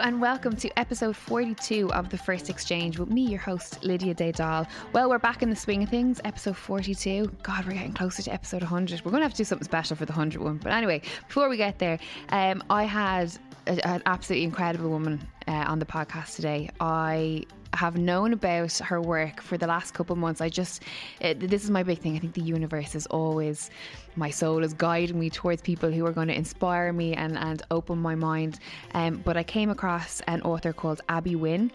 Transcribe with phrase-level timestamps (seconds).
[0.00, 4.66] And welcome to episode 42 of The First Exchange with me, your host, Lydia Daydal.
[4.94, 7.30] Well, we're back in the swing of things, episode 42.
[7.42, 9.04] God, we're getting closer to episode 100.
[9.04, 10.56] We're going to have to do something special for the 100 one.
[10.56, 11.98] But anyway, before we get there,
[12.30, 13.36] um, I had
[13.66, 16.70] an absolutely incredible woman uh, on the podcast today.
[16.80, 20.40] I have known about her work for the last couple months.
[20.40, 20.82] I just,
[21.22, 22.16] uh, this is my big thing.
[22.16, 23.70] I think the universe is always,
[24.16, 27.62] my soul is guiding me towards people who are going to inspire me and, and
[27.70, 28.58] open my mind.
[28.94, 31.70] Um, but I came across an author called Abby Wynne.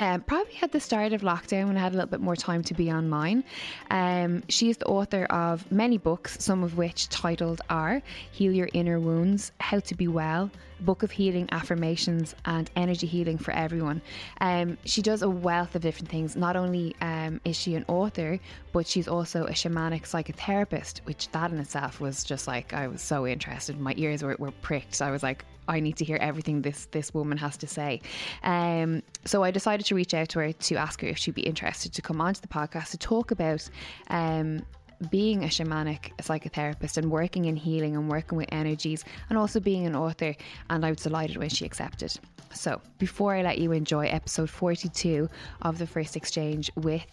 [0.00, 2.64] Um, probably at the start of lockdown when I had a little bit more time
[2.64, 3.44] to be online.
[3.90, 8.68] Um, she is the author of many books, some of which titled are Heal Your
[8.72, 14.02] Inner Wounds, How to Be Well, Book of Healing Affirmations, and Energy Healing for Everyone.
[14.40, 16.36] Um, she does a wealth of different things.
[16.36, 18.38] Not only um, is she an author,
[18.72, 23.02] but she's also a shamanic psychotherapist, which that in itself was just like, I was
[23.02, 23.80] so interested.
[23.80, 25.00] My ears were, were pricked.
[25.00, 28.02] I was like, I need to hear everything this this woman has to say.
[28.42, 31.42] Um, so I decided to reach out to her to ask her if she'd be
[31.42, 33.68] interested to come onto the podcast to talk about
[34.08, 34.62] um,
[35.10, 39.86] being a shamanic psychotherapist and working in healing and working with energies and also being
[39.86, 40.34] an author.
[40.70, 42.12] And I was delighted when she accepted.
[42.52, 45.28] So before I let you enjoy episode 42
[45.62, 47.06] of the first exchange with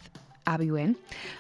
[0.48, 0.96] Abby Wynne.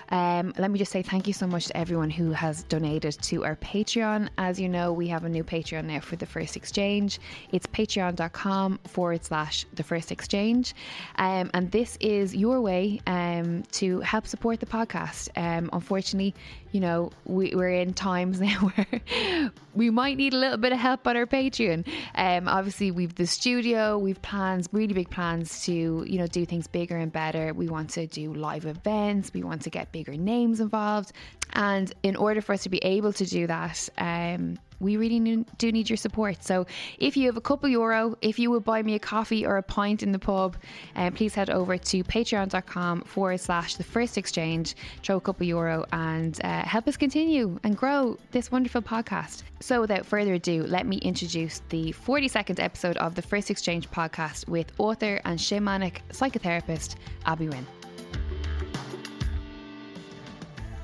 [0.09, 3.43] Um, let me just say thank you so much to everyone who has donated to
[3.43, 4.29] our Patreon.
[4.37, 7.19] As you know, we have a new Patreon now for the first exchange.
[7.51, 10.75] It's patreon.com forward slash the first exchange.
[11.17, 15.29] Um, and this is your way um, to help support the podcast.
[15.35, 16.35] Um, unfortunately,
[16.71, 20.79] you know, we, we're in times now where we might need a little bit of
[20.79, 21.87] help on our Patreon.
[22.15, 26.67] Um, obviously, we've the studio, we've plans, really big plans to, you know, do things
[26.67, 27.53] bigger and better.
[27.53, 31.11] We want to do live events, we want to get bigger names involved.
[31.53, 35.71] And in order for us to be able to do that, um, we really do
[35.71, 36.43] need your support.
[36.43, 36.65] So
[36.97, 39.63] if you have a couple euro, if you would buy me a coffee or a
[39.63, 40.57] pint in the pub,
[40.95, 45.85] um, please head over to patreon.com forward slash the first exchange, throw a couple euro
[45.91, 49.43] and uh, help us continue and grow this wonderful podcast.
[49.59, 54.47] So without further ado, let me introduce the 42nd episode of the First Exchange podcast
[54.47, 57.67] with author and shamanic psychotherapist Abby Wynne.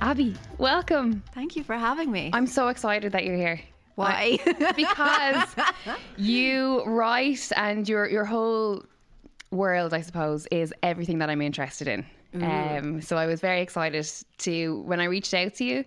[0.00, 1.24] Abby, welcome.
[1.34, 2.30] Thank you for having me.
[2.32, 3.60] I'm so excited that you're here.
[3.98, 4.38] Why?
[4.76, 5.56] because
[6.16, 8.84] you write and your your whole
[9.50, 12.06] world, I suppose, is everything that I'm interested in.
[12.34, 14.06] Um, so I was very excited
[14.38, 15.84] to when I reached out to you.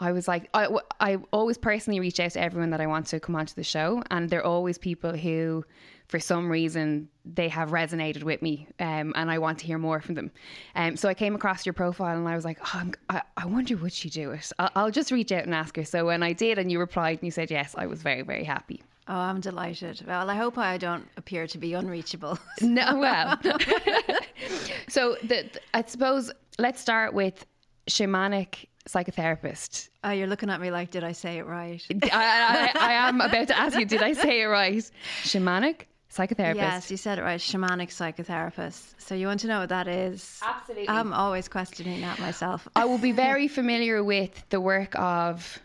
[0.00, 0.68] I was like, I,
[1.00, 4.02] I always personally reach out to everyone that I want to come onto the show,
[4.10, 5.64] and they're always people who,
[6.08, 10.00] for some reason, they have resonated with me, um, and I want to hear more
[10.00, 10.30] from them.
[10.74, 13.76] Um, so I came across your profile, and I was like, oh, I, I wonder
[13.76, 14.50] would she do it?
[14.58, 15.84] I'll, I'll just reach out and ask her.
[15.84, 18.44] So when I did, and you replied, and you said yes, I was very very
[18.44, 18.82] happy.
[19.06, 20.02] Oh, I'm delighted.
[20.06, 22.38] Well, I hope I don't appear to be unreachable.
[22.60, 23.38] No, well.
[24.88, 27.46] so the, I suppose let's start with
[27.88, 29.88] shamanic psychotherapist.
[30.04, 31.82] Oh, you're looking at me like, did I say it right?
[32.12, 34.90] I, I, I am about to ask you, did I say it right?
[35.22, 35.82] Shamanic
[36.12, 36.54] psychotherapist.
[36.54, 37.40] Yes, you said it right.
[37.40, 38.94] Shamanic psychotherapist.
[38.98, 40.40] So you want to know what that is?
[40.42, 40.88] Absolutely.
[40.88, 42.68] I'm always questioning that myself.
[42.76, 45.58] I will be very familiar with the work of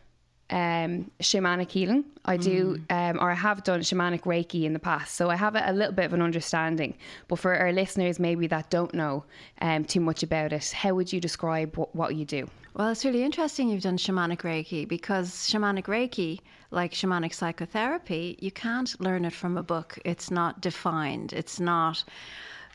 [0.53, 2.05] um, shamanic healing.
[2.25, 5.55] I do, um, or I have done shamanic Reiki in the past, so I have
[5.55, 6.93] a, a, little bit of an understanding.
[7.27, 9.25] But for our listeners, maybe that don't know
[9.61, 12.47] um, too much about it, how would you describe what, what you do?
[12.75, 16.39] Well, it's really interesting you've done shamanic Reiki because shamanic Reiki,
[16.69, 19.97] like shamanic psychotherapy, you can't learn it from a book.
[20.05, 21.33] It's not defined.
[21.33, 22.03] It's not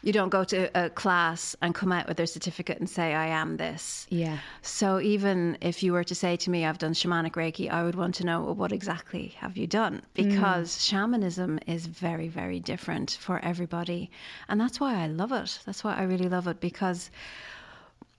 [0.02, 3.26] you don't go to a class and come out with a certificate and say, I
[3.26, 4.06] am this.
[4.10, 4.38] Yeah.
[4.62, 7.96] So even if you were to say to me, I've done shamanic Reiki, I would
[7.96, 10.02] want to know, well, what exactly have you done?
[10.14, 10.88] Because mm.
[10.88, 14.10] shamanism is very, very different for everybody.
[14.48, 15.58] And that's why I love it.
[15.66, 17.10] That's why I really love it because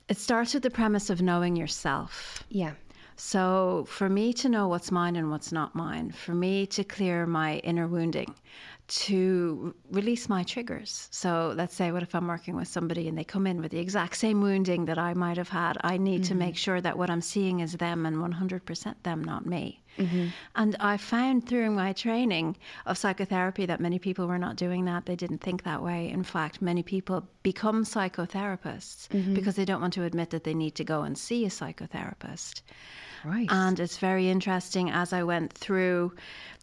[0.09, 2.43] it starts with the premise of knowing yourself.
[2.49, 2.73] Yeah.
[3.15, 7.25] So, for me to know what's mine and what's not mine, for me to clear
[7.25, 8.33] my inner wounding,
[8.89, 11.07] to release my triggers.
[11.11, 13.79] So let's say, what if I'm working with somebody and they come in with the
[13.79, 15.77] exact same wounding that I might have had?
[15.81, 16.29] I need mm-hmm.
[16.29, 19.83] to make sure that what I'm seeing is them and 100% them, not me.
[19.97, 20.27] Mm-hmm.
[20.55, 25.05] And I found through my training of psychotherapy that many people were not doing that.
[25.05, 26.09] They didn't think that way.
[26.09, 29.33] In fact, many people become psychotherapists mm-hmm.
[29.33, 32.61] because they don't want to admit that they need to go and see a psychotherapist.
[33.23, 33.47] Right.
[33.49, 36.13] And it's very interesting as I went through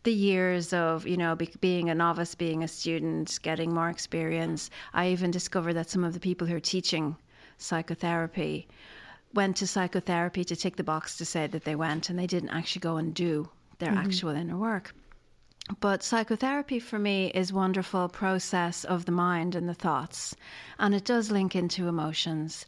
[0.03, 4.70] the years of, you know, be, being a novice, being a student, getting more experience.
[4.94, 7.17] I even discovered that some of the people who are teaching
[7.58, 8.69] psychotherapy
[9.35, 12.50] went to psychotherapy to tick the box to say that they went and they didn't
[12.50, 13.49] actually go and do
[13.79, 14.06] their mm-hmm.
[14.06, 14.94] actual inner work.
[15.81, 20.37] But psychotherapy for me is wonderful process of the mind and the thoughts.
[20.79, 22.67] And it does link into emotions,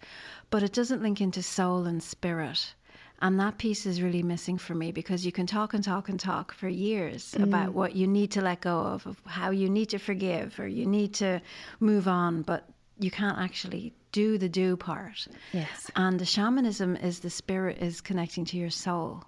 [0.50, 2.75] but it doesn't link into soul and spirit.
[3.20, 6.20] And that piece is really missing for me because you can talk and talk and
[6.20, 7.43] talk for years mm.
[7.43, 10.69] about what you need to let go of, of how you need to forgive or
[10.69, 11.41] you need to
[11.81, 12.69] move on, but
[13.00, 15.26] you can't actually do the do part.
[15.53, 15.91] Yes.
[15.97, 19.25] And the shamanism is the spirit is connecting to your soul,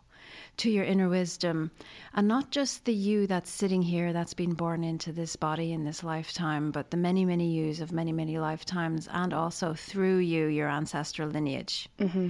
[0.58, 1.70] to your inner wisdom,
[2.14, 5.84] and not just the you that's sitting here that's been born into this body in
[5.84, 10.46] this lifetime, but the many, many yous of many, many lifetimes, and also through you,
[10.46, 11.88] your ancestral lineage.
[11.98, 12.28] Mm-hmm.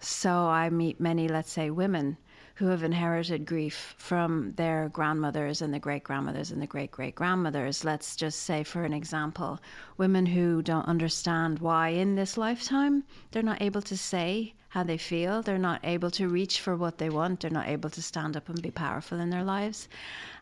[0.00, 2.18] So I meet many, let's say, women
[2.56, 7.14] who have inherited grief from their grandmothers and the great grandmothers and the great great
[7.14, 7.84] grandmothers.
[7.84, 9.60] Let's just say, for an example,
[9.98, 14.96] women who don't understand why in this lifetime they're not able to say how they
[14.96, 18.36] feel, they're not able to reach for what they want, they're not able to stand
[18.36, 19.88] up and be powerful in their lives.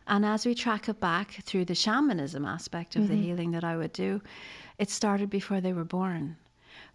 [0.07, 3.11] And as we track it back through the shamanism aspect of mm-hmm.
[3.11, 4.21] the healing that I would do,
[4.77, 6.37] it started before they were born.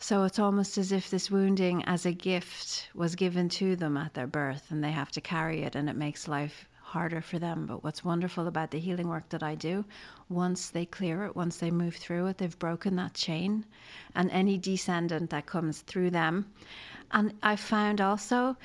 [0.02, 4.14] So it's almost as if this wounding as a gift was given to them at
[4.14, 7.66] their birth and they have to carry it and it makes life harder for them.
[7.66, 9.84] But what's wonderful about the healing work that I do,
[10.30, 13.66] once they clear it, once they move through it, they've broken that chain
[14.14, 16.50] and any descendant that comes through them.
[17.12, 18.56] And I found also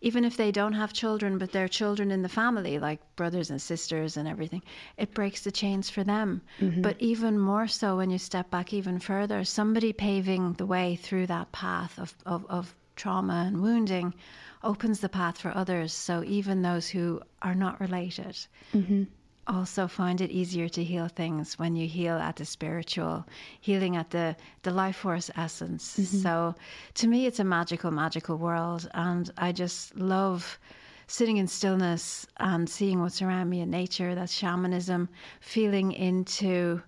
[0.00, 3.60] even if they don't have children, but they're children in the family, like brothers and
[3.60, 4.62] sisters and everything,
[4.96, 6.40] it breaks the chains for them.
[6.60, 6.82] Mm-hmm.
[6.82, 11.26] But even more so when you step back even further, somebody paving the way through
[11.26, 14.14] that path of, of, of trauma and wounding
[14.62, 15.92] opens the path for others.
[15.92, 18.36] So even those who are not related
[18.74, 19.04] mm-hmm
[19.50, 23.26] also find it easier to heal things when you heal at the spiritual,
[23.60, 25.96] healing at the, the life force essence.
[25.98, 26.18] Mm-hmm.
[26.18, 26.54] So
[26.94, 28.88] to me, it's a magical, magical world.
[28.94, 30.58] And I just love
[31.06, 34.14] sitting in stillness and seeing what's around me in nature.
[34.14, 35.08] That's shamanism,
[35.40, 36.82] feeling into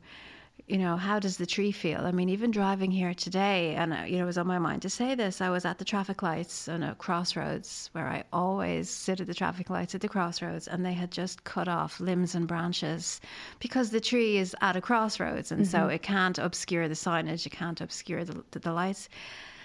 [0.67, 2.07] you know, how does the tree feel?
[2.07, 4.83] I mean, even driving here today, and uh, you know, it was on my mind
[4.83, 5.41] to say this.
[5.41, 9.35] I was at the traffic lights on a crossroads where I always sit at the
[9.35, 13.21] traffic lights at the crossroads, and they had just cut off limbs and branches
[13.59, 15.71] because the tree is at a crossroads, and mm-hmm.
[15.71, 19.09] so it can't obscure the signage, it can't obscure the, the, the lights.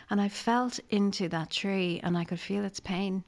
[0.09, 3.23] And I felt into that tree, and I could feel its pain.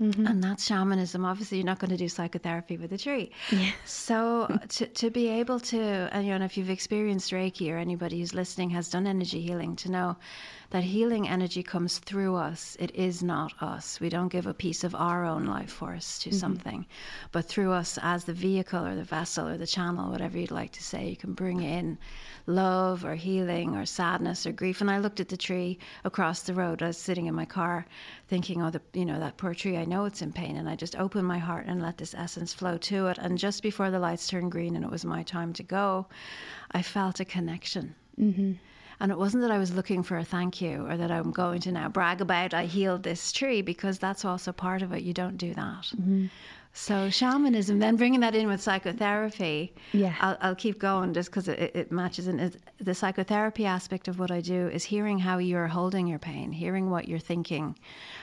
[0.00, 0.26] Mm-hmm.
[0.26, 1.24] And that's shamanism.
[1.24, 3.30] Obviously, you're not going to do psychotherapy with a tree.
[3.50, 3.72] Yeah.
[3.84, 8.20] So to, to be able to, and you know, if you've experienced Reiki or anybody
[8.20, 10.16] who's listening has done energy healing, to know
[10.70, 12.76] that healing energy comes through us.
[12.78, 13.98] It is not us.
[13.98, 16.38] We don't give a piece of our own life force to mm-hmm.
[16.38, 16.86] something,
[17.32, 20.70] but through us as the vehicle or the vessel or the channel, whatever you'd like
[20.72, 21.98] to say, you can bring in
[22.46, 24.80] love or healing or sadness or grief.
[24.80, 26.82] And I looked at the tree across the road.
[26.82, 27.84] I was sitting in my car
[28.28, 30.56] thinking, oh, the, you know, that poor tree, I know it's in pain.
[30.56, 33.18] And I just opened my heart and let this essence flow to it.
[33.18, 36.06] And just before the lights turned green and it was my time to go,
[36.70, 37.96] I felt a connection.
[38.18, 38.52] Mm-hmm.
[39.00, 41.60] And it wasn't that I was looking for a thank you or that I'm going
[41.62, 45.02] to now brag about I healed this tree because that's also part of it.
[45.02, 45.86] You don't do that.
[45.96, 46.26] Mm-hmm.
[46.72, 49.74] So shamanism, then bringing that in with psychotherapy.
[49.92, 52.28] Yeah, I'll, I'll keep going just because it, it, matches.
[52.28, 56.52] And the psychotherapy aspect of what I do is hearing how you're holding your pain,
[56.52, 57.76] hearing what you're thinking,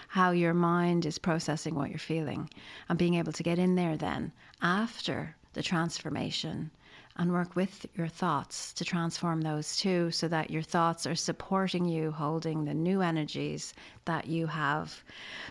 [0.07, 2.49] how your mind is processing what you're feeling,
[2.87, 4.31] and being able to get in there then
[4.61, 6.71] after the transformation
[7.17, 11.85] and work with your thoughts to transform those too, so that your thoughts are supporting
[11.85, 13.73] you, holding the new energies
[14.05, 15.03] that you have.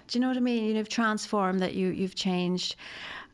[0.09, 0.77] Do you know what I mean?
[0.77, 2.77] You've transformed, that you you've changed.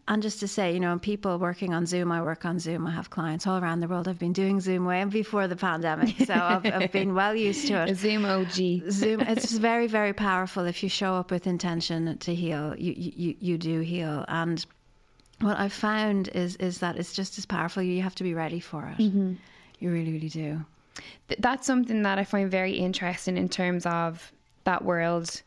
[0.09, 2.89] And just to say, you know, people working on Zoom, I work on Zoom.
[2.89, 4.09] I have clients all around the world.
[4.09, 7.85] I've been doing Zoom way before the pandemic, so I've, I've been well used to
[7.85, 7.97] it.
[7.97, 8.91] Zoom OG.
[8.91, 10.65] Zoom, it's very, very powerful.
[10.65, 14.25] If you show up with intention to heal, you you, you do heal.
[14.27, 14.65] And
[15.42, 17.82] what I've found is is that it's just as powerful.
[17.82, 19.02] You have to be ready for it.
[19.02, 19.34] Mm-hmm.
[19.80, 20.64] You really, really do.
[21.38, 24.32] That's something that I find very interesting in terms of
[24.64, 25.42] that world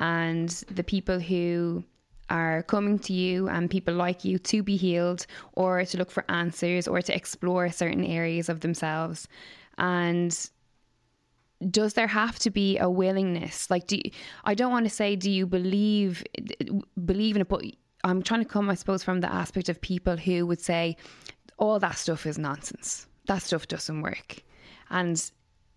[0.00, 1.84] and the people who
[2.30, 6.24] are coming to you and people like you to be healed or to look for
[6.28, 9.28] answers or to explore certain areas of themselves.
[9.78, 10.50] And
[11.70, 13.70] does there have to be a willingness?
[13.70, 14.10] Like, do you,
[14.44, 16.22] I don't want to say, do you believe
[17.04, 17.64] believe in it, but
[18.04, 20.96] I'm trying to come, I suppose, from the aspect of people who would say
[21.56, 23.06] all that stuff is nonsense.
[23.26, 24.42] That stuff doesn't work.
[24.90, 25.22] And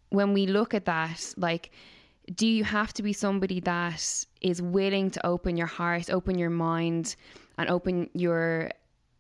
[0.10, 1.72] when we look at that, like,
[2.36, 6.50] do you have to be somebody that is willing to open your heart, open your
[6.50, 7.16] mind,
[7.58, 8.72] and open your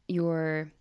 [0.07, 0.71] your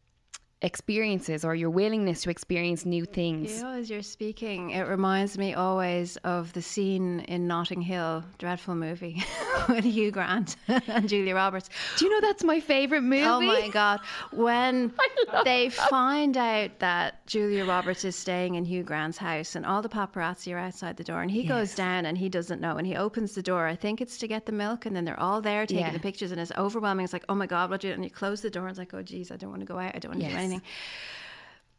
[0.62, 3.56] experiences or your willingness to experience new things.
[3.56, 8.22] You know, as you're speaking, it reminds me always of the scene in Notting Hill,
[8.38, 9.24] dreadful movie,
[9.68, 11.70] with Hugh Grant and Julia Roberts.
[11.96, 13.24] Do you know that's my favorite movie?
[13.24, 14.00] Oh my God.
[14.32, 14.92] When
[15.44, 19.88] they find out that Julia Roberts is staying in Hugh Grant's house and all the
[19.88, 21.48] paparazzi are outside the door and he yes.
[21.48, 23.66] goes down and he doesn't know and he opens the door.
[23.66, 25.92] I think it's to get the milk and then they're all there taking yeah.
[25.92, 27.04] the pictures and it's overwhelming.
[27.04, 28.78] It's like, oh my God, what do you, and you close the door and it's
[28.78, 29.94] like, oh geez, I don't want to go out.
[29.94, 30.34] I don't want to yes.
[30.34, 30.49] do anything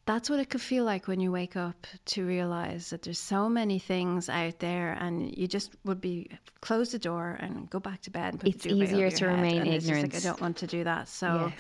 [0.06, 3.48] That's what it could feel like when you wake up to realize that there's so
[3.48, 8.02] many things out there, and you just would be close the door and go back
[8.02, 8.42] to bed.
[8.44, 10.14] it's easier to remain ignorant.
[10.14, 11.08] Like, I don't want to do that.
[11.08, 11.60] So yes.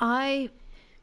[0.00, 0.50] I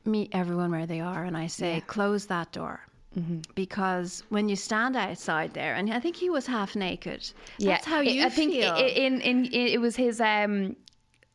[0.03, 1.79] meet everyone where they are, and I say, yeah.
[1.81, 2.81] close that door.
[3.17, 3.41] Mm-hmm.
[3.55, 7.21] Because when you stand outside there, and I think he was half naked.
[7.21, 7.79] That's yeah.
[7.83, 8.55] how you I think.
[8.55, 10.75] In, in, in, it was his um,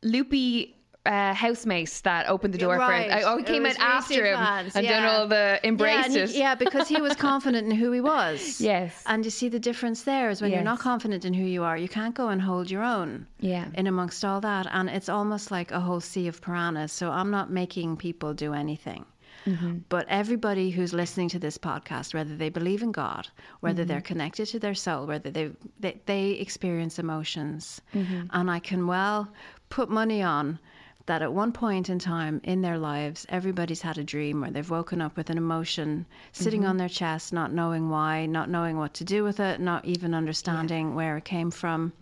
[0.02, 0.74] loopy
[1.06, 3.10] uh, housemate that opened the door right.
[3.10, 3.22] for him.
[3.24, 5.00] Oh, he came in after him and yeah.
[5.00, 6.14] done all the embraces.
[6.14, 8.60] Yeah, he, yeah, because he was confident in who he was.
[8.66, 9.02] Yes.
[9.06, 10.56] And you see the difference there is when yes.
[10.56, 13.26] you're not confident in who you are, you can't go and hold your own.
[13.38, 13.66] Yeah.
[13.74, 16.90] In amongst all that, and it's almost like a whole sea of piranhas.
[16.90, 19.04] So I'm not making people do anything.
[19.46, 19.78] Mm-hmm.
[19.88, 23.28] But everybody who's listening to this podcast, whether they believe in God,
[23.60, 23.88] whether mm-hmm.
[23.88, 28.26] they're connected to their soul, whether they they, they experience emotions, mm-hmm.
[28.30, 29.28] and I can well
[29.68, 30.58] put money on
[31.06, 34.68] that at one point in time in their lives, everybody's had a dream or they've
[34.68, 36.70] woken up with an emotion sitting mm-hmm.
[36.70, 40.14] on their chest, not knowing why, not knowing what to do with it, not even
[40.14, 40.94] understanding yeah.
[40.94, 41.92] where it came from.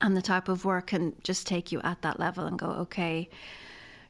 [0.00, 3.30] And the type of work can just take you at that level and go, okay,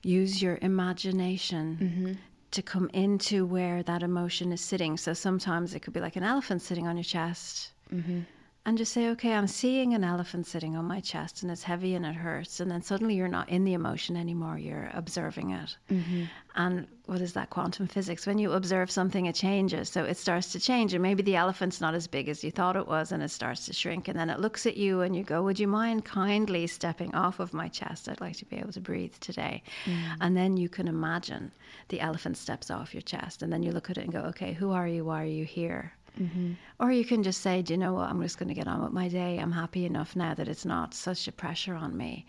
[0.02, 1.78] use your imagination.
[1.80, 2.12] Mm-hmm.
[2.52, 4.96] To come into where that emotion is sitting.
[4.96, 7.72] So sometimes it could be like an elephant sitting on your chest.
[7.92, 8.20] Mm-hmm
[8.66, 11.94] and just say, okay, I'm seeing an elephant sitting on my chest and it's heavy
[11.94, 12.58] and it hurts.
[12.58, 15.76] And then suddenly you're not in the emotion anymore, you're observing it.
[15.88, 16.24] Mm-hmm.
[16.56, 18.26] And what is that quantum physics?
[18.26, 19.88] When you observe something, it changes.
[19.88, 20.94] So it starts to change.
[20.94, 23.66] And maybe the elephant's not as big as you thought it was and it starts
[23.66, 24.08] to shrink.
[24.08, 27.38] And then it looks at you and you go, Would you mind kindly stepping off
[27.38, 28.08] of my chest?
[28.08, 29.62] I'd like to be able to breathe today.
[29.84, 30.22] Mm-hmm.
[30.22, 31.52] And then you can imagine
[31.86, 33.42] the elephant steps off your chest.
[33.42, 35.04] And then you look at it and go, Okay, who are you?
[35.04, 35.92] Why are you here?
[36.20, 36.52] Mm-hmm.
[36.80, 38.08] Or you can just say, do you know what?
[38.08, 39.38] I'm just going to get on with my day.
[39.38, 42.26] I'm happy enough now that it's not such a pressure on me.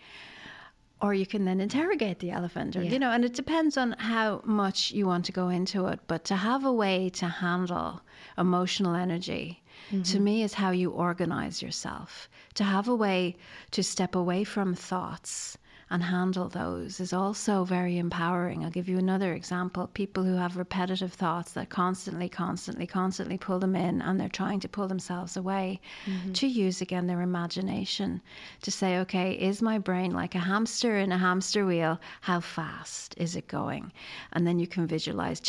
[1.00, 2.90] Or you can then interrogate the elephant, or, yeah.
[2.90, 6.00] you know, and it depends on how much you want to go into it.
[6.08, 8.00] But to have a way to handle
[8.36, 10.02] emotional energy, mm-hmm.
[10.02, 12.28] to me, is how you organize yourself.
[12.54, 13.36] To have a way
[13.70, 15.56] to step away from thoughts
[15.90, 18.64] and handle those is also very empowering.
[18.64, 19.86] I'll give you another example.
[19.88, 24.60] People who have repetitive thoughts that constantly, constantly, constantly pull them in and they're trying
[24.60, 26.32] to pull themselves away, mm-hmm.
[26.32, 28.20] to use again their imagination
[28.62, 31.98] to say, okay, is my brain like a hamster in a hamster wheel?
[32.20, 33.92] How fast is it going?
[34.32, 35.40] And then you can visualize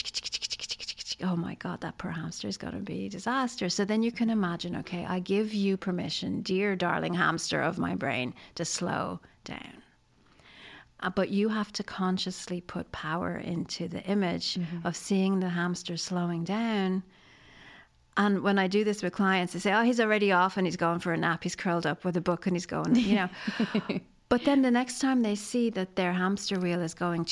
[1.22, 3.67] oh my God, that poor hamster is going to be a disaster.
[3.69, 7.96] So then you can imagine, okay, I give you permission, dear darling hamster of my
[7.96, 9.84] brain, to slow down.
[11.01, 14.86] Uh, but you have to consciously put power into the image mm-hmm.
[14.86, 17.03] of seeing the hamster slowing down.
[18.18, 20.75] And when I do this with clients, they say, "Oh, he's already off and he's
[20.75, 21.44] going for a nap.
[21.44, 23.29] He's curled up with a book and he's going," you know.
[24.29, 27.25] but then the next time they see that their hamster wheel is going,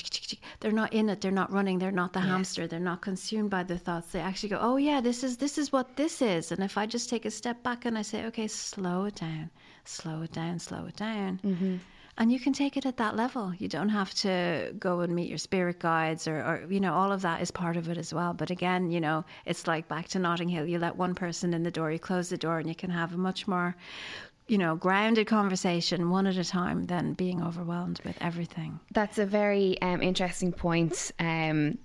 [0.62, 1.20] they're not in it.
[1.20, 1.80] They're not running.
[1.80, 2.28] They're not the yeah.
[2.28, 2.68] hamster.
[2.68, 4.14] They're not consumed by the thoughts.
[4.14, 6.86] They actually go, "Oh yeah, this is this is what this is." And if I
[6.86, 9.50] just take a step back and I say, "Okay, slow it down,
[9.84, 11.78] slow it down, slow it down." Mm-hmm
[12.18, 13.54] and you can take it at that level.
[13.58, 17.12] You don't have to go and meet your spirit guides or, or, you know, all
[17.12, 18.34] of that is part of it as well.
[18.34, 20.66] But again, you know, it's like back to Notting Hill.
[20.66, 23.14] You let one person in the door, you close the door, and you can have
[23.14, 23.76] a much more,
[24.48, 28.80] you know, grounded conversation one at a time than being overwhelmed with everything.
[28.92, 31.12] That's a very um, interesting point.
[31.20, 31.78] Um,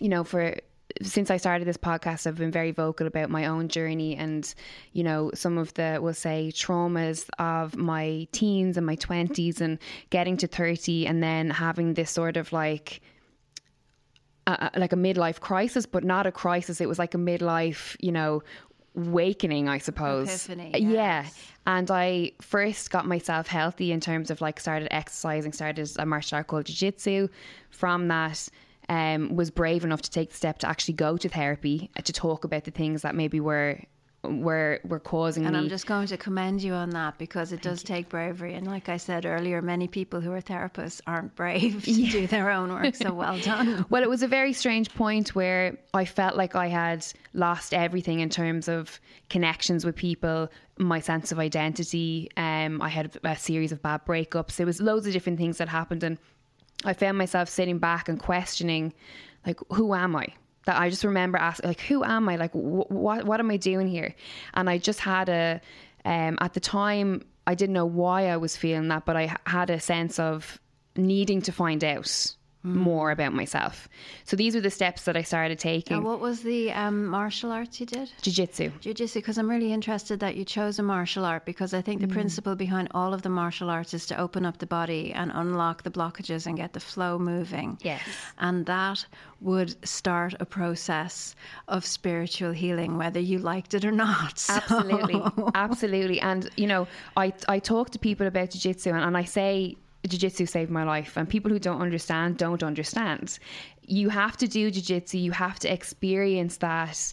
[0.00, 0.56] you know, for
[1.02, 4.52] since I started this podcast, I've been very vocal about my own journey and,
[4.92, 9.78] you know, some of the, we'll say, traumas of my teens and my 20s and
[10.10, 13.00] getting to 30 and then having this sort of like,
[14.46, 16.80] uh, like a midlife crisis, but not a crisis.
[16.80, 18.42] It was like a midlife, you know,
[18.96, 20.28] awakening, I suppose.
[20.28, 21.26] Epiphany, Yeah.
[21.66, 26.36] And I first got myself healthy in terms of like started exercising, started a martial
[26.36, 27.28] art called Jiu Jitsu.
[27.68, 28.48] From that,
[28.88, 32.12] um, was brave enough to take the step to actually go to therapy uh, to
[32.12, 33.80] talk about the things that maybe were
[34.24, 35.60] were were causing And me.
[35.60, 38.54] I'm just going to commend you on that because it does take bravery.
[38.54, 42.50] And like I said earlier, many people who are therapists aren't brave to do their
[42.50, 42.96] own work.
[42.96, 43.86] So well done.
[43.90, 48.20] Well, it was a very strange point where I felt like I had lost everything
[48.20, 52.28] in terms of connections with people, my sense of identity.
[52.36, 54.56] Um, I had a series of bad breakups.
[54.56, 56.18] There was loads of different things that happened, and
[56.84, 58.92] I found myself sitting back and questioning,
[59.46, 60.28] like, who am I?
[60.66, 62.36] That I just remember asking, like, who am I?
[62.36, 64.14] Like, wh- what what am I doing here?
[64.54, 65.60] And I just had a,
[66.04, 69.70] um, at the time, I didn't know why I was feeling that, but I had
[69.70, 70.60] a sense of
[70.96, 72.34] needing to find out
[72.74, 73.88] more about myself.
[74.24, 75.96] So these were the steps that I started taking.
[75.96, 78.10] And what was the um, martial arts you did?
[78.22, 78.70] Jiu-jitsu.
[78.80, 81.84] Jiu-jitsu, because I'm really interested that you chose a martial art because I Mm.
[81.84, 85.12] think the principle behind all of the martial arts is to open up the body
[85.12, 87.78] and unlock the blockages and get the flow moving.
[87.82, 88.02] Yes.
[88.38, 89.06] And that
[89.40, 91.34] would start a process
[91.68, 94.38] of spiritual healing, whether you liked it or not.
[94.48, 95.22] So- Absolutely,
[95.54, 96.20] absolutely.
[96.20, 99.76] And you know, I I talk to people about jiu-jitsu and, and I say
[100.06, 103.38] jiu-jitsu saved my life and people who don't understand don't understand.
[103.86, 107.12] You have to do jiu-jitsu, you have to experience that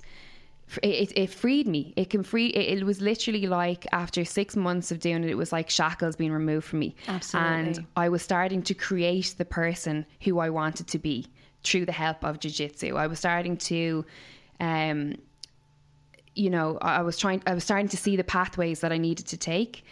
[0.82, 1.94] it, it, it freed me.
[1.96, 2.48] It can free.
[2.48, 6.16] It, it was literally like after six months of doing it, it was like shackles
[6.16, 6.96] being removed from me.
[7.08, 7.52] Absolutely.
[7.52, 11.28] And I was starting to create the person who I wanted to be
[11.64, 12.96] through the help of jiu-jitsu.
[12.96, 14.06] I was starting to,
[14.60, 15.16] um,
[16.36, 17.42] you know, I I was trying.
[17.48, 19.84] I was starting to see the pathways that I needed to take.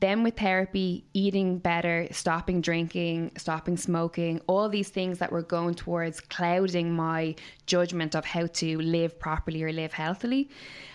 [0.00, 5.74] Then with therapy, eating better, stopping drinking, stopping smoking, all these things that were going
[5.74, 7.34] towards clouding my
[7.66, 10.50] judgment of how to live properly or live healthily.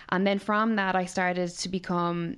[0.08, 2.36] And then from that, I started to become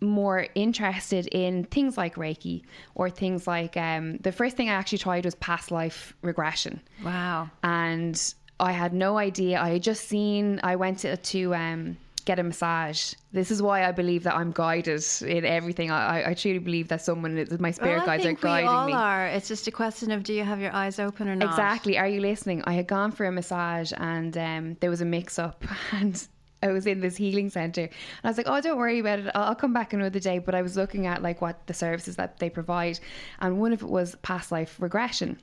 [0.00, 2.62] more interested in things like Reiki
[2.94, 7.48] or things like um, the first thing I actually tried was past life regression Wow.
[7.62, 9.60] and I had no idea.
[9.60, 10.60] I had just seen.
[10.62, 13.14] I went to, to um, get a massage.
[13.32, 15.90] This is why I believe that I'm guided in everything.
[15.90, 18.86] I, I, truly believe that someone, that my spirit well, guides, are we guiding all
[18.86, 18.92] me.
[18.92, 19.28] are.
[19.28, 21.48] It's just a question of do you have your eyes open or not?
[21.48, 21.96] Exactly.
[21.96, 22.62] Are you listening?
[22.66, 26.26] I had gone for a massage and um, there was a mix up and
[26.62, 29.30] I was in this healing center and I was like, oh, don't worry about it.
[29.34, 30.40] I'll, I'll come back another day.
[30.40, 32.98] But I was looking at like what the services that they provide
[33.40, 35.38] and one of it was past life regression.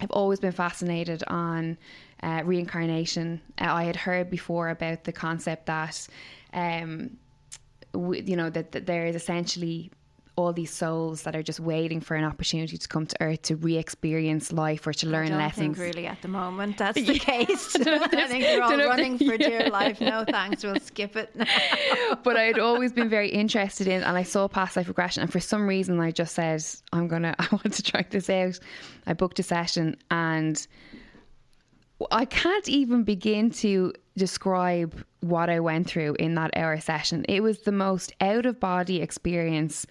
[0.00, 1.76] I've always been fascinated on
[2.22, 3.40] uh, reincarnation.
[3.60, 6.06] Uh, I had heard before about the concept that,
[6.52, 7.16] um,
[7.92, 9.90] w- you know, that, that there is essentially
[10.34, 13.54] all these souls that are just waiting for an opportunity to come to Earth to
[13.56, 15.30] re-experience life or to learn lessons.
[15.30, 15.76] I don't lessons.
[15.76, 17.76] think really at the moment that's the case.
[17.80, 20.00] I think they're all don't know if running for dear life.
[20.00, 21.36] No thanks, we'll skip it.
[22.24, 25.30] but I had always been very interested in, and I saw past life regression, and
[25.30, 28.58] for some reason I just said, I'm gonna, I want to try this out.
[29.06, 30.66] I booked a session, and
[32.10, 37.24] I can't even begin to describe what I went through in that hour session.
[37.28, 39.86] It was the most out of body experience.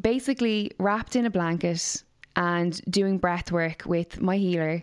[0.00, 2.02] Basically, wrapped in a blanket
[2.36, 4.82] and doing breath work with my healer.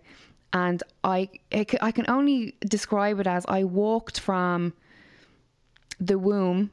[0.54, 4.74] And I, I can only describe it as I walked from
[6.00, 6.72] the womb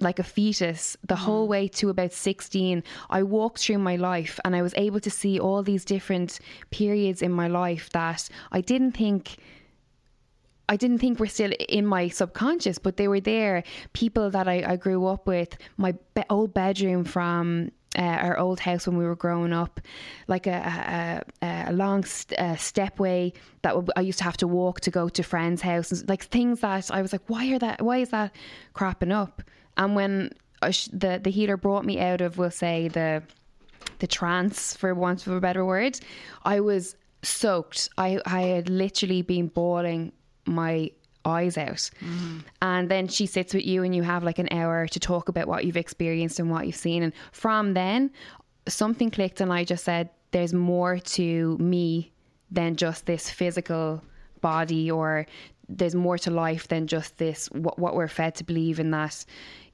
[0.00, 4.54] like a fetus the whole way to about 16 i walked through my life and
[4.54, 6.38] i was able to see all these different
[6.70, 9.36] periods in my life that i didn't think
[10.68, 13.62] I didn't think were still in my subconscious, but they were there.
[13.92, 18.60] People that I, I grew up with, my be- old bedroom from uh, our old
[18.60, 19.80] house when we were growing up,
[20.26, 23.32] like a, a, a, a long st- uh, stepway
[23.62, 26.60] that w- I used to have to walk to go to friends' houses, like things
[26.60, 27.82] that I was like, why are that?
[27.82, 28.34] Why is that
[28.74, 29.42] cropping up?
[29.76, 33.22] And when I sh- the the healer brought me out of, we'll say the
[33.98, 35.98] the trance, for want of a better word,
[36.44, 37.88] I was soaked.
[37.98, 40.12] I I had literally been bawling
[40.46, 40.90] my
[41.24, 41.90] eyes out.
[42.00, 42.38] Mm-hmm.
[42.62, 45.48] And then she sits with you and you have like an hour to talk about
[45.48, 47.02] what you've experienced and what you've seen.
[47.02, 48.10] And from then,
[48.68, 52.12] something clicked and I just said, there's more to me
[52.50, 54.02] than just this physical
[54.40, 55.26] body or
[55.68, 59.24] there's more to life than just this what, what we're fed to believe in that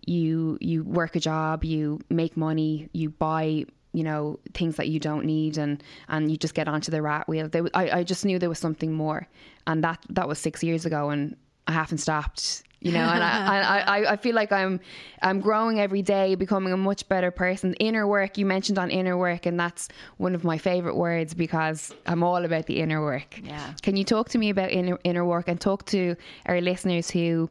[0.05, 4.99] you you work a job you make money you buy you know things that you
[4.99, 7.49] don't need and and you just get onto the rat wheel.
[7.49, 9.29] There, I, I just knew there was something more.
[9.67, 11.37] And that that was six years ago and
[11.67, 14.81] I haven't stopped you know and I, I, I, I feel like I'm
[15.21, 17.75] I'm growing every day becoming a much better person.
[17.75, 21.95] Inner work you mentioned on inner work and that's one of my favorite words because
[22.07, 23.41] I'm all about the inner work.
[23.45, 23.75] Yeah.
[23.83, 27.51] can you talk to me about inner, inner work and talk to our listeners who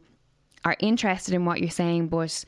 [0.65, 2.43] are interested in what you're saying, but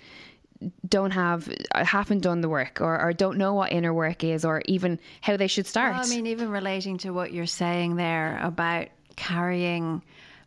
[0.87, 4.61] don't have haven't done the work or, or don't know what inner work is or
[4.65, 5.93] even how they should start.
[5.93, 10.01] Well, I mean, even relating to what you're saying there about carrying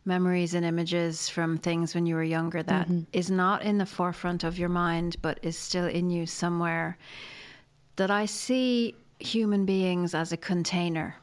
[0.05, 3.01] memories and images from things when you were younger that Mm-hmm.
[3.13, 6.97] is not in the forefront of your mind but is still in you somewhere
[7.97, 11.15] that I see human beings as a container.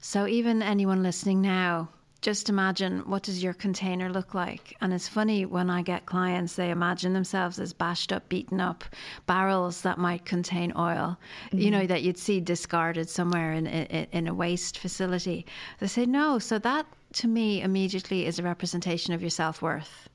[0.00, 1.90] So even anyone listening now,
[2.20, 4.76] just imagine what does your container look like?
[4.80, 8.84] And it's funny when I get clients, they imagine themselves as bashed up, beaten up
[9.26, 11.18] barrels that might contain oil,
[11.52, 11.86] you know, mm-hmm.
[11.86, 15.46] that you'd see discarded somewhere in, in, in a waste facility.
[15.78, 16.38] They say, no.
[16.38, 20.08] So that to me immediately is a representation of your self worth.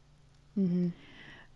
[0.58, 0.90] Mm-hmm.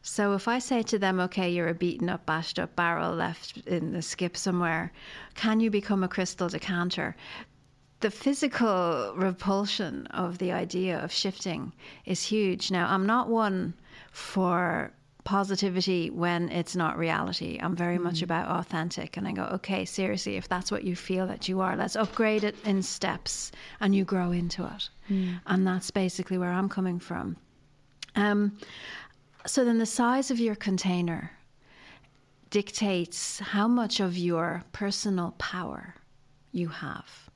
[0.02, 3.58] So if I say to them, okay, you're a beaten up, bashed up barrel left
[3.68, 4.94] in the skip somewhere,
[5.36, 7.16] can you become a crystal decanter?
[8.02, 11.74] The physical repulsion of the idea of shifting
[12.06, 12.72] is huge.
[12.72, 13.74] Now, I'm not one
[14.12, 14.94] for
[15.26, 17.60] positivity when it's not reality.
[17.62, 19.18] I'm very much about authentic.
[19.18, 22.44] And I go, okay, seriously, if that's what you feel that you are, let's upgrade
[22.46, 24.90] it in steps and you grow into it.
[25.46, 27.36] And that's basically where I'm coming from.
[28.16, 28.58] Um,
[29.46, 31.32] so then the size of your container
[32.50, 35.96] dictates how much of your personal power
[36.52, 37.29] you have.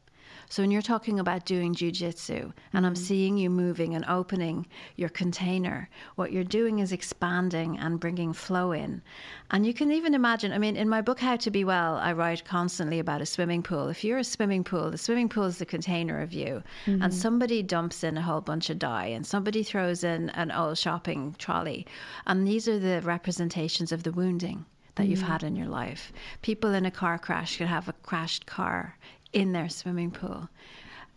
[0.54, 3.04] So when you're talking about doing jujitsu and I'm mm-hmm.
[3.04, 8.72] seeing you moving and opening your container, what you're doing is expanding and bringing flow
[8.72, 9.02] in.
[9.50, 12.14] And you can even imagine, I mean, in my book, How to Be Well, I
[12.14, 13.88] write constantly about a swimming pool.
[13.88, 16.62] If you're a swimming pool, the swimming pool is the container of you.
[16.86, 17.10] And mm-hmm.
[17.10, 21.36] somebody dumps in a whole bunch of dye and somebody throws in an old shopping
[21.40, 21.88] trolley.
[22.28, 25.30] And these are the representations of the wounding that you've mm-hmm.
[25.30, 26.14] had in your life.
[26.44, 29.00] People in a car crash could have a crashed car
[29.34, 30.50] in their swimming pool.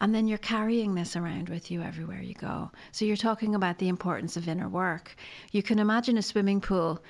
[0.00, 2.70] And then you're carrying this around with you everywhere you go.
[2.92, 5.16] So you're talking about the importance of inner work.
[5.52, 7.02] You can imagine a swimming pool.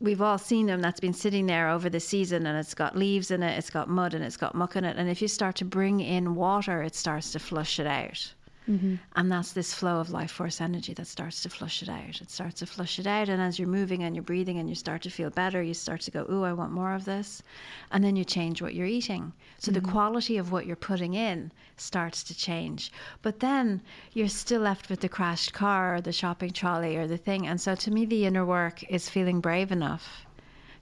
[0.00, 3.30] We've all seen them that's been sitting there over the season and it's got leaves
[3.30, 4.96] in it, it's got mud and it's got muck in it.
[4.96, 8.32] And if you start to bring in water, it starts to flush it out.
[8.68, 8.96] Mm-hmm.
[9.16, 12.20] And that's this flow of life force energy that starts to flush it out.
[12.20, 13.30] It starts to flush it out.
[13.30, 16.02] And as you're moving and you're breathing and you start to feel better, you start
[16.02, 17.42] to go, Ooh, I want more of this.
[17.90, 19.32] And then you change what you're eating.
[19.58, 19.90] So the mm-hmm.
[19.90, 22.92] quality of what you're putting in starts to change.
[23.22, 23.80] But then
[24.12, 27.46] you're still left with the crashed car or the shopping trolley or the thing.
[27.46, 30.26] And so to me, the inner work is feeling brave enough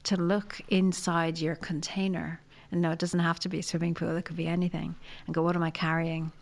[0.05, 2.41] to look inside your container.
[2.73, 4.97] And no, it doesn't have to be a swimming pool, it could be anything.
[5.27, 6.33] And go, What am I carrying?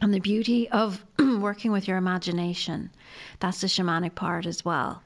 [0.00, 2.90] And the beauty of working with your imagination,
[3.38, 5.02] that's the shamanic part as well.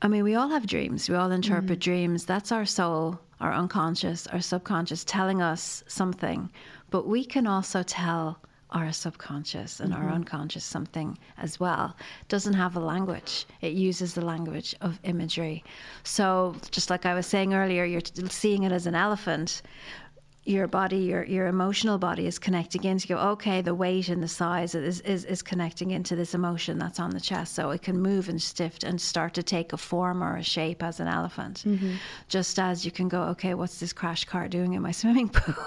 [0.00, 1.34] I mean, we all have dreams, we all mm.
[1.34, 2.24] interpret dreams.
[2.24, 6.50] That's our soul, our unconscious, our subconscious telling us something.
[6.90, 8.38] But we can also tell
[8.72, 10.14] our subconscious and our mm-hmm.
[10.14, 11.94] unconscious something as well.
[12.28, 15.62] Doesn't have a language, it uses the language of imagery.
[16.04, 19.62] So, just like I was saying earlier, you're seeing it as an elephant
[20.44, 24.22] your body, your your emotional body is connecting in to go, okay, the weight and
[24.22, 27.54] the size is, is, is connecting into this emotion that's on the chest.
[27.54, 30.82] So it can move and shift and start to take a form or a shape
[30.82, 31.62] as an elephant.
[31.64, 31.94] Mm-hmm.
[32.28, 35.54] Just as you can go, okay, what's this crash car doing in my swimming pool?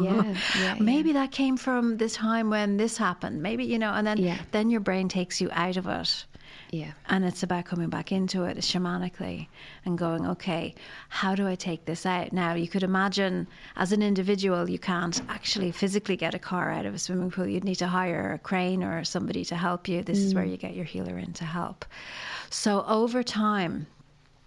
[0.00, 3.42] Yeah, yeah, Maybe that came from this time when this happened.
[3.42, 4.38] Maybe, you know, and then Yeah.
[4.52, 6.24] then your brain takes you out of it.
[6.72, 6.92] Yeah.
[7.10, 9.46] And it's about coming back into it shamanically
[9.84, 10.74] and going, okay,
[11.10, 12.32] how do I take this out?
[12.32, 16.86] Now, you could imagine as an individual, you can't actually physically get a car out
[16.86, 17.46] of a swimming pool.
[17.46, 20.02] You'd need to hire a crane or somebody to help you.
[20.02, 20.50] This is where mm.
[20.50, 21.84] you get your healer in to help.
[22.48, 23.86] So, over time,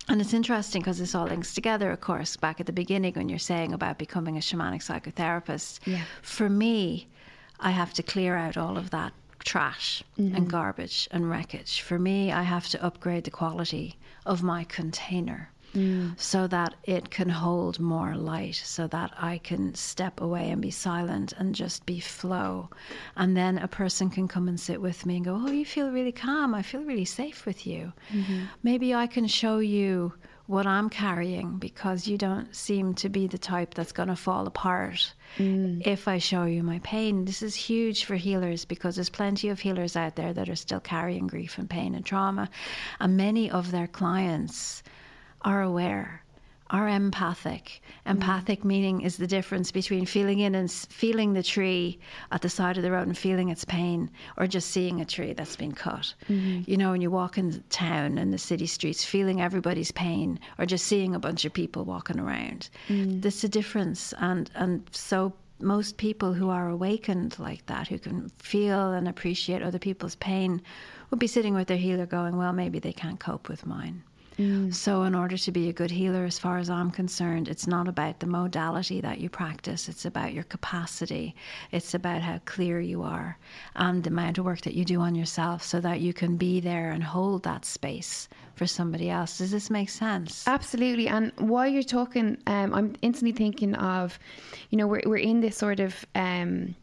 [0.10, 3.30] and it's interesting because this all links together, of course, back at the beginning when
[3.30, 5.80] you're saying about becoming a shamanic psychotherapist.
[5.86, 6.02] Yeah.
[6.24, 7.08] For me,
[7.60, 9.14] I have to clear out all of that
[9.46, 10.48] trash and mm-hmm.
[10.48, 11.82] garbage and wreckage.
[11.82, 16.20] For me, I have to upgrade the quality of my container mm.
[16.20, 20.72] so that it can hold more light, so that I can step away and be
[20.72, 22.70] silent and just be flow.
[23.16, 25.92] And then a person can come and sit with me and go, Oh, you feel
[25.92, 26.56] really calm.
[26.56, 27.94] I feel really safe with you.
[28.12, 28.46] Mm-hmm.
[28.64, 30.14] Maybe I can show you
[30.48, 34.46] what I'm carrying because you don't seem to be the type that's going to fall
[34.46, 35.82] apart mm.
[35.86, 37.26] if I show you my pain.
[37.26, 40.80] This is huge for healers because there's plenty of healers out there that are still
[40.80, 42.50] carrying grief and pain and trauma.
[43.00, 44.84] And many of their clients
[45.42, 46.25] are aware.
[46.72, 47.82] Are empathic.
[48.06, 48.12] Mm.
[48.12, 52.00] Empathic meaning is the difference between feeling in and feeling the tree
[52.32, 55.34] at the side of the road and feeling its pain, or just seeing a tree
[55.34, 56.14] that's been cut.
[56.28, 56.64] Mm-hmm.
[56.66, 60.66] You know, when you walk in town and the city streets, feeling everybody's pain, or
[60.66, 62.70] just seeing a bunch of people walking around.
[62.90, 63.22] Mm.
[63.22, 68.30] There's a difference, and and so most people who are awakened like that, who can
[68.40, 70.62] feel and appreciate other people's pain,
[71.10, 74.04] would be sitting with their healer going, well, maybe they can't cope with mine.
[74.38, 74.74] Mm.
[74.74, 77.88] So, in order to be a good healer, as far as I'm concerned, it's not
[77.88, 81.36] about the modality that you practice, it's about your capacity.
[81.72, 83.38] It's about how clear you are
[83.76, 86.60] and the amount of work that you do on yourself so that you can be
[86.60, 89.38] there and hold that space for somebody else.
[89.38, 90.48] Does this make sense?
[90.48, 91.08] Absolutely.
[91.08, 94.20] And while you're talking, um, I'm instantly thinking of,
[94.70, 96.06] you know, we're, we're in this sort of.
[96.16, 96.76] Um,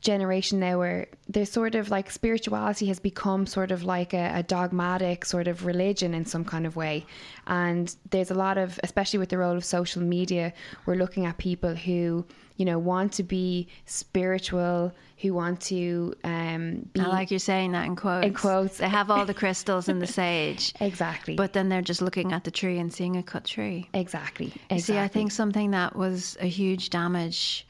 [0.00, 4.42] generation now where there's sort of like spirituality has become sort of like a, a,
[4.42, 7.04] dogmatic sort of religion in some kind of way.
[7.46, 10.52] And there's a lot of, especially with the role of social media,
[10.86, 12.24] we're looking at people who,
[12.56, 17.00] you know, want to be spiritual, who want to um, be.
[17.00, 18.26] I like you're saying that in quotes.
[18.26, 18.78] In quotes.
[18.78, 20.72] They have all the crystals and the sage.
[20.80, 21.34] exactly.
[21.34, 23.88] But then they're just looking at the tree and seeing a cut tree.
[23.92, 24.46] Exactly.
[24.46, 24.80] exactly.
[24.80, 27.66] See, I think something that was a huge damage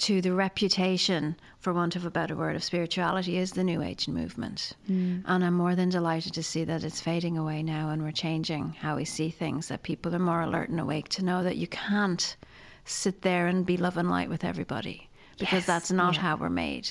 [0.00, 4.08] to the reputation, for want of a better word, of spirituality is the New Age
[4.08, 4.72] movement.
[4.90, 5.22] Mm.
[5.26, 8.72] And I'm more than delighted to see that it's fading away now and we're changing
[8.80, 11.66] how we see things, that people are more alert and awake to know that you
[11.66, 12.34] can't
[12.86, 15.06] sit there and be love and light with everybody
[15.38, 15.66] because yes.
[15.66, 16.22] that's not yeah.
[16.22, 16.88] how we're made.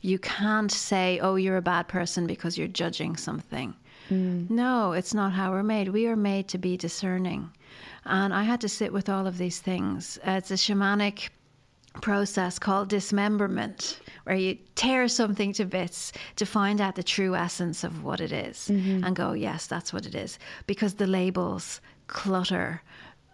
[0.00, 3.74] You can't say, oh, you're a bad person because you're judging something.
[4.10, 4.48] Mm.
[4.48, 5.88] No, it's not how we're made.
[5.88, 7.50] We are made to be discerning.
[8.04, 10.20] And I had to sit with all of these things.
[10.24, 11.30] It's a shamanic
[12.00, 17.84] process called dismemberment, where you tear something to bits to find out the true essence
[17.84, 19.04] of what it is mm-hmm.
[19.04, 20.38] and go, yes, that's what it is.
[20.66, 22.82] Because the labels clutter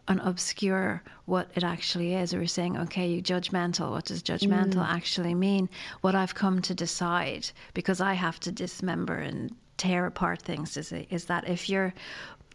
[0.09, 2.35] and obscure what it actually is.
[2.35, 3.91] We're saying, okay, you judgmental.
[3.91, 4.89] What does judgmental mm.
[4.89, 5.69] actually mean?
[6.03, 10.93] What I've come to decide, because I have to dismember and tear apart things, is,
[10.93, 11.95] is that if you're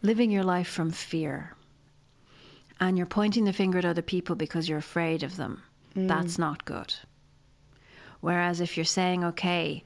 [0.02, 1.54] living your life from fear
[2.78, 5.62] and you're pointing the finger at other people because you're afraid of them,
[5.96, 6.08] Mm.
[6.08, 6.94] That's not good.
[8.20, 9.82] Whereas if you're saying, okay,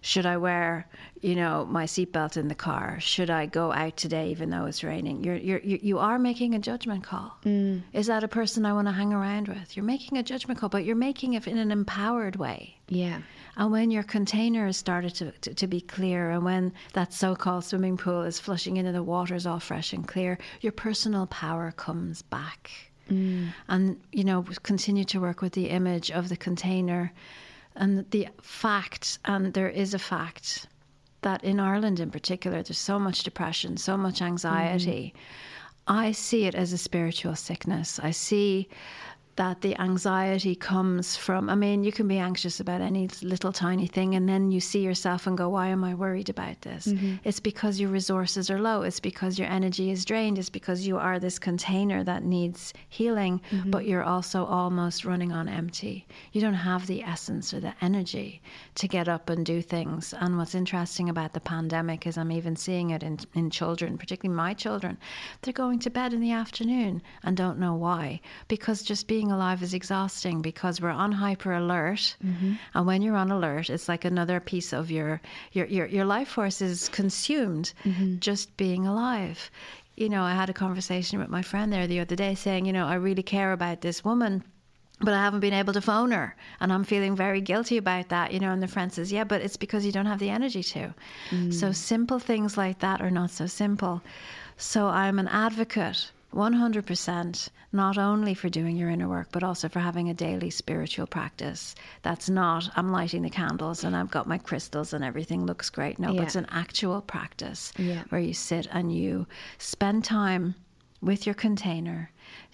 [0.00, 0.88] should I wear,
[1.20, 3.00] you know, my seatbelt in the car?
[3.00, 5.24] Should I go out today even though it's raining?
[5.24, 7.36] You're, you're, you are making a judgment call.
[7.44, 7.82] Mm.
[7.92, 9.76] Is that a person I want to hang around with?
[9.76, 12.76] You're making a judgment call, but you're making it in an empowered way.
[12.88, 13.22] Yeah.
[13.56, 17.34] And when your container has started to, to, to be clear, and when that so
[17.34, 21.72] called swimming pool is flushing into the water's all fresh and clear, your personal power
[21.72, 22.70] comes back.
[23.10, 23.52] Mm.
[23.68, 27.12] And, you know, continue to work with the image of the container
[27.76, 30.66] and the fact, and there is a fact
[31.22, 35.14] that in Ireland in particular, there's so much depression, so much anxiety.
[35.14, 35.20] Mm.
[35.88, 38.00] I see it as a spiritual sickness.
[38.02, 38.68] I see
[39.36, 41.48] that the anxiety comes from.
[41.48, 44.80] I mean, you can be anxious about any little tiny thing, and then you see
[44.80, 46.86] yourself and go, Why am I worried about this?
[46.86, 47.16] Mm-hmm.
[47.24, 48.82] It's because your resources are low.
[48.82, 50.38] It's because your energy is drained.
[50.38, 53.70] It's because you are this container that needs healing, mm-hmm.
[53.70, 56.06] but you're also almost running on empty.
[56.32, 58.40] You don't have the essence or the energy
[58.76, 60.14] to get up and do things.
[60.18, 64.36] And what's interesting about the pandemic is I'm even seeing it in, in children, particularly
[64.36, 64.96] my children.
[65.42, 69.34] They're going to bed in the afternoon and don't know why, because just being being
[69.34, 72.16] alive is exhausting because we're on hyper alert.
[72.24, 72.52] Mm-hmm.
[72.74, 76.28] And when you're on alert, it's like another piece of your your your, your life
[76.28, 78.18] force is consumed mm-hmm.
[78.20, 79.50] just being alive.
[79.96, 82.72] You know, I had a conversation with my friend there the other day saying, you
[82.72, 84.44] know, I really care about this woman
[85.00, 86.34] but I haven't been able to phone her.
[86.58, 88.52] And I'm feeling very guilty about that, you know.
[88.52, 90.94] And the friend says, Yeah, but it's because you don't have the energy to.
[91.30, 91.52] Mm.
[91.52, 94.00] So simple things like that are not so simple.
[94.56, 99.80] So I'm an advocate 100% not only for doing your inner work, but also for
[99.80, 101.74] having a daily spiritual practice.
[102.02, 105.98] That's not, I'm lighting the candles and I've got my crystals and everything looks great.
[105.98, 106.20] No, yeah.
[106.20, 108.02] but it's an actual practice yeah.
[108.10, 109.26] where you sit and you
[109.58, 110.54] spend time
[111.00, 112.10] with your container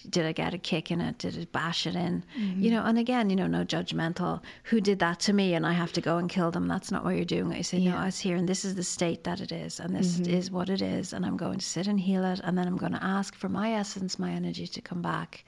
[0.09, 1.19] did I get a kick in it?
[1.19, 2.25] Did it bash it in?
[2.39, 2.63] Mm-hmm.
[2.63, 4.41] You know, and again, you know, no judgmental.
[4.65, 6.67] Who did that to me and I have to go and kill them?
[6.67, 7.53] That's not what you're doing.
[7.53, 7.93] I say, yeah.
[7.93, 10.33] no, I was here and this is the state that it is and this mm-hmm.
[10.33, 11.13] is what it is.
[11.13, 12.41] And I'm going to sit and heal it.
[12.43, 15.45] And then I'm going to ask for my essence, my energy to come back.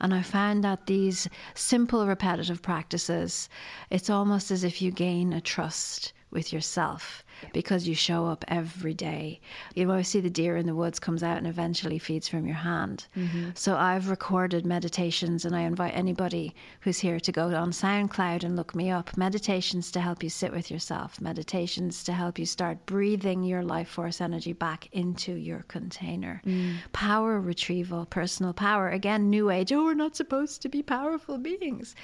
[0.00, 3.48] And I found that these simple, repetitive practices,
[3.90, 8.94] it's almost as if you gain a trust with yourself because you show up every
[8.94, 9.40] day.
[9.74, 12.56] You always see the deer in the woods comes out and eventually feeds from your
[12.56, 13.06] hand.
[13.16, 13.50] Mm-hmm.
[13.54, 18.56] So I've recorded meditations and I invite anybody who's here to go on SoundCloud and
[18.56, 19.16] look me up.
[19.16, 23.88] Meditations to help you sit with yourself, meditations to help you start breathing your life
[23.88, 26.42] force energy back into your container.
[26.46, 26.76] Mm.
[26.92, 28.90] Power retrieval, personal power.
[28.90, 29.72] Again, new age.
[29.72, 31.94] Oh, we're not supposed to be powerful beings.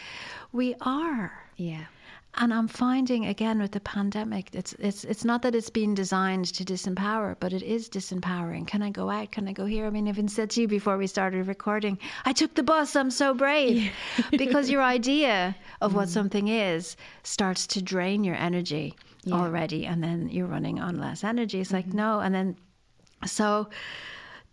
[0.53, 1.33] We are.
[1.57, 1.85] Yeah.
[2.37, 6.47] And I'm finding again with the pandemic, it's it's it's not that it's been designed
[6.55, 8.67] to disempower, but it is disempowering.
[8.67, 9.31] Can I go out?
[9.31, 9.87] Can I go here?
[9.87, 12.97] I mean, I even said to you before we started recording, I took the bus.
[12.97, 13.93] I'm so brave,
[14.33, 16.13] because your idea of what mm.
[16.13, 18.95] something is starts to drain your energy
[19.25, 19.35] yeah.
[19.35, 21.61] already, and then you're running on less energy.
[21.61, 21.89] It's mm-hmm.
[21.89, 22.57] like no, and then
[23.27, 23.69] so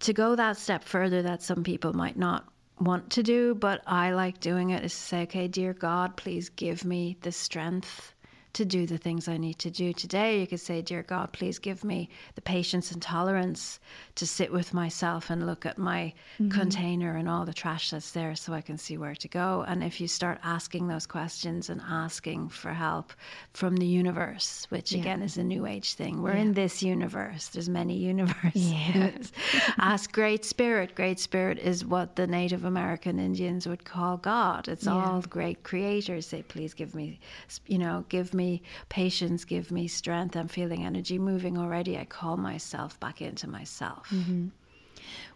[0.02, 2.51] to go that step further that some people might not
[2.84, 6.50] want to do, but I like doing it is to say, okay, dear God, please
[6.50, 8.11] give me the strength
[8.54, 10.40] to do the things I need to do today.
[10.42, 13.80] You could say, Dear God, please give me the patience and tolerance
[14.16, 16.50] to sit with myself and look at my mm-hmm.
[16.50, 19.64] container and all the trash that's there so I can see where to go.
[19.68, 23.14] And if you start asking those questions and asking for help
[23.54, 25.00] from the universe, which yeah.
[25.00, 26.42] again is a new age thing, we're yeah.
[26.42, 28.72] in this universe, there's many universes.
[28.72, 29.32] Yes.
[29.78, 30.96] Ask Great Spirit.
[30.96, 34.68] Great Spirit is what the Native American Indians would call God.
[34.68, 34.94] It's yeah.
[34.94, 36.28] all great creators.
[36.28, 37.20] Say, please give me,
[37.68, 40.36] you know, give me me patience, give me strength.
[40.36, 41.94] I'm feeling energy moving already.
[41.98, 44.06] I call myself back into myself.
[44.10, 44.48] Mm-hmm.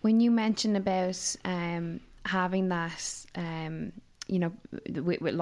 [0.02, 3.92] When you mention about um, having that, um,
[4.28, 4.52] you know,
[5.08, 5.36] with, with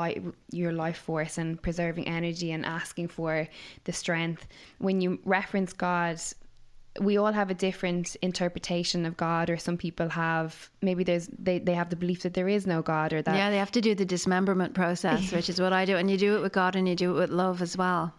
[0.51, 3.47] your life force and preserving energy and asking for
[3.85, 4.47] the strength,
[4.79, 6.17] when you reference God,
[6.99, 11.59] we all have a different interpretation of God, or some people have maybe there's they,
[11.59, 13.81] they have the belief that there is no God, or that yeah, they have to
[13.81, 16.75] do the dismemberment process, which is what I do, and you do it with God
[16.75, 18.13] and you do it with love as well.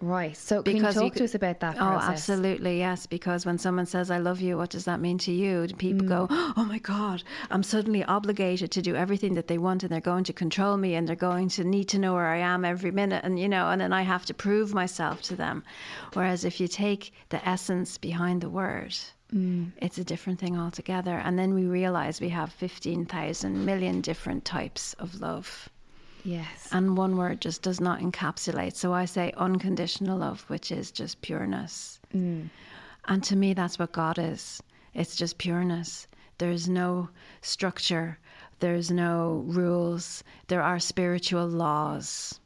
[0.00, 0.36] Right.
[0.36, 2.08] So can because you talk you to us about that process?
[2.08, 3.06] Oh, absolutely, yes.
[3.06, 5.66] Because when someone says "I love you," what does that mean to you?
[5.78, 6.08] People mm.
[6.08, 10.00] go, "Oh my God, I'm suddenly obligated to do everything that they want, and they're
[10.00, 12.90] going to control me, and they're going to need to know where I am every
[12.90, 15.64] minute, and you know, and then I have to prove myself to them."
[16.12, 18.94] Whereas if you take the essence behind the word,
[19.34, 19.72] Mm.
[19.78, 21.18] It's a different thing altogether.
[21.18, 25.68] And then we realize we have 15,000 million different types of love.
[26.26, 26.68] Yes.
[26.72, 28.74] And one word just does not encapsulate.
[28.74, 32.00] So I say unconditional love, which is just pureness.
[32.12, 32.50] Mm.
[33.04, 34.60] And to me, that's what God is
[34.92, 36.08] it's just pureness.
[36.38, 37.10] There's no
[37.42, 38.18] structure,
[38.60, 42.40] there's no rules, there are spiritual laws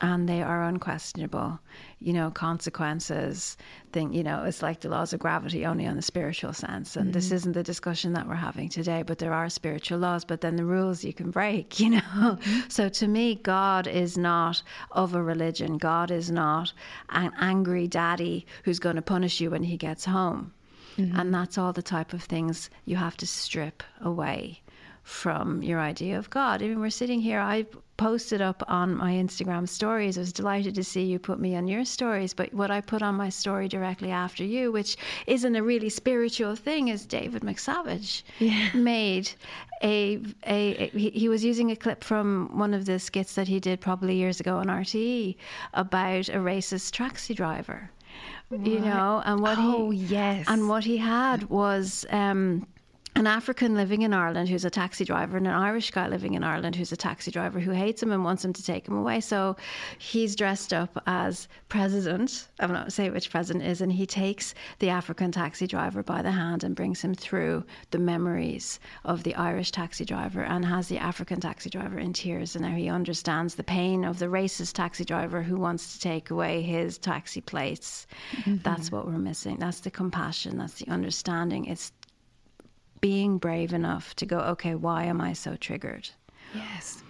[0.00, 1.58] and they are unquestionable.
[2.00, 3.56] You know, consequences,
[3.92, 6.96] thing, you know, it's like the laws of gravity only on the spiritual sense.
[6.96, 7.12] And mm-hmm.
[7.12, 10.56] this isn't the discussion that we're having today, but there are spiritual laws, but then
[10.56, 12.00] the rules you can break, you know.
[12.00, 12.60] Mm-hmm.
[12.68, 15.78] So to me, God is not of a religion.
[15.78, 16.72] God is not
[17.08, 20.52] an angry daddy who's going to punish you when he gets home.
[20.98, 21.18] Mm-hmm.
[21.18, 24.62] And that's all the type of things you have to strip away
[25.06, 26.60] from your idea of God.
[26.60, 27.64] I mean, we're sitting here, I
[27.96, 30.18] posted up on my Instagram stories.
[30.18, 32.34] I was delighted to see you put me on your stories.
[32.34, 34.96] But what I put on my story directly after you, which
[35.28, 38.68] isn't a really spiritual thing, is David McSavage yeah.
[38.74, 39.30] made
[39.80, 43.46] a, a, a he, he, was using a clip from one of the skits that
[43.46, 45.36] he did probably years ago on RTE
[45.74, 47.92] about a racist taxi driver.
[48.48, 48.66] What?
[48.66, 52.04] You know, and what oh, he yes, and what he had was.
[52.10, 52.66] Um,
[53.16, 56.44] an African living in Ireland who's a taxi driver and an Irish guy living in
[56.44, 59.20] Ireland who's a taxi driver who hates him and wants him to take him away.
[59.20, 59.56] So
[59.98, 62.48] he's dressed up as president.
[62.60, 66.30] I'm not saying which president is, and he takes the African taxi driver by the
[66.30, 70.98] hand and brings him through the memories of the Irish taxi driver and has the
[70.98, 72.54] African taxi driver in tears.
[72.54, 76.30] And now he understands the pain of the racist taxi driver who wants to take
[76.30, 78.06] away his taxi plates.
[78.32, 78.56] Mm-hmm.
[78.62, 79.56] That's what we're missing.
[79.56, 80.58] That's the compassion.
[80.58, 81.64] That's the understanding.
[81.64, 81.92] It's
[83.00, 86.08] being brave enough to go, okay, why am I so triggered?
[86.54, 87.02] Yes.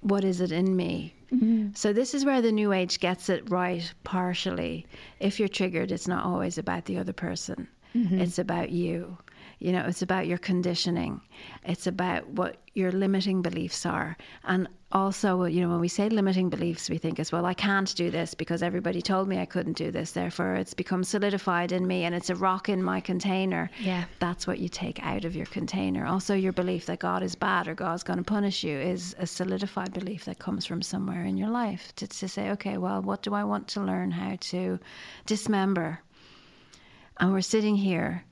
[0.00, 1.14] What is it in me?
[1.32, 1.68] Mm-hmm.
[1.74, 4.86] So, this is where the New Age gets it right partially.
[5.20, 8.20] If you're triggered, it's not always about the other person, mm-hmm.
[8.20, 9.16] it's about you.
[9.58, 11.20] You know, it's about your conditioning.
[11.64, 14.16] It's about what your limiting beliefs are.
[14.42, 17.54] And also, uh, you know, when we say limiting beliefs, we think as well, I
[17.54, 20.12] can't do this because everybody told me I couldn't do this.
[20.12, 23.70] Therefore, it's become solidified in me and it's a rock in my container.
[23.80, 24.04] Yeah.
[24.18, 26.06] That's what you take out of your container.
[26.06, 29.26] Also, your belief that God is bad or God's going to punish you is a
[29.26, 33.22] solidified belief that comes from somewhere in your life to, to say, okay, well, what
[33.22, 34.78] do I want to learn how to
[35.26, 36.00] dismember?
[37.18, 38.24] And we're sitting here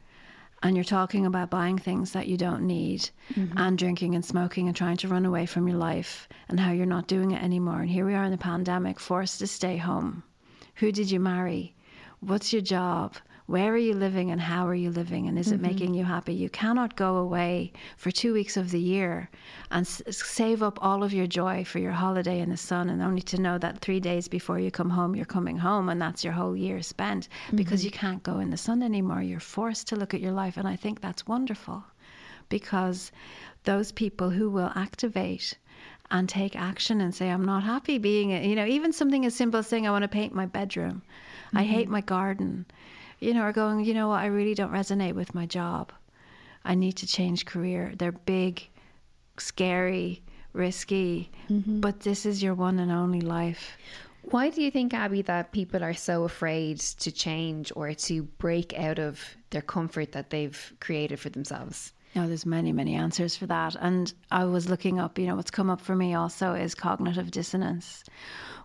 [0.63, 3.57] and you're talking about buying things that you don't need mm-hmm.
[3.57, 6.87] and drinking and smoking and trying to run away from your life and how you're
[6.87, 7.81] not doing it anymore.
[7.81, 10.23] And here we are in the pandemic, forced to stay home.
[10.77, 11.75] Who did you marry?
[12.21, 13.17] What's your job?
[13.51, 15.57] Where are you living and how are you living and is mm-hmm.
[15.57, 19.29] it making you happy you cannot go away for two weeks of the year
[19.73, 23.03] and s- save up all of your joy for your holiday in the sun and
[23.03, 26.23] only to know that three days before you come home you're coming home and that's
[26.23, 27.57] your whole year spent mm-hmm.
[27.57, 30.57] because you can't go in the sun anymore you're forced to look at your life
[30.57, 31.83] and i think that's wonderful
[32.49, 33.11] because
[33.65, 35.59] those people who will activate
[36.11, 39.61] and take action and say, I'm not happy being, you know, even something as simple
[39.61, 41.03] as saying, I want to paint my bedroom.
[41.49, 41.59] Mm-hmm.
[41.59, 42.67] I hate my garden.
[43.21, 45.93] You know, are going, you know what, I really don't resonate with my job.
[46.65, 47.93] I need to change career.
[47.97, 48.67] They're big,
[49.39, 51.81] scary, risky, mm-hmm.
[51.81, 53.77] but this is your one and only life.
[54.23, 58.79] Why do you think, Abby, that people are so afraid to change or to break
[58.79, 61.93] out of their comfort that they've created for themselves?
[62.15, 63.77] No, there's many, many answers for that.
[63.81, 67.31] And I was looking up, you know, what's come up for me also is cognitive
[67.31, 68.03] dissonance,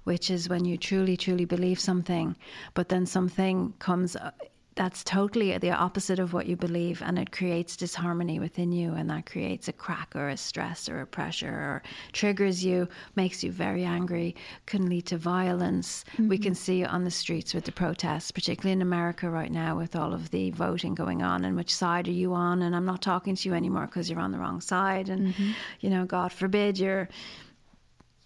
[0.03, 2.35] which is when you truly, truly believe something,
[2.73, 4.31] but then something comes uh,
[4.75, 9.09] that's totally the opposite of what you believe and it creates disharmony within you and
[9.09, 13.51] that creates a crack or a stress or a pressure or triggers you makes you
[13.51, 16.27] very angry can lead to violence mm-hmm.
[16.27, 19.77] we can see it on the streets with the protests particularly in america right now
[19.77, 22.85] with all of the voting going on and which side are you on and i'm
[22.85, 25.51] not talking to you anymore because you're on the wrong side and mm-hmm.
[25.79, 27.07] you know god forbid you're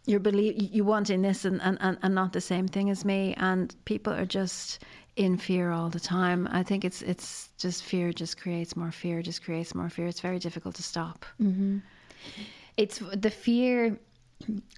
[0.05, 3.35] you're believe you wanting this and, and, and, and not the same thing as me
[3.37, 4.83] and people are just
[5.19, 6.47] in fear all the time.
[6.49, 10.07] I think it's it's just fear just creates more fear, just creates more fear.
[10.07, 11.25] It's very difficult to stop.
[11.41, 11.79] Mm-hmm.
[12.77, 13.99] It's the fear,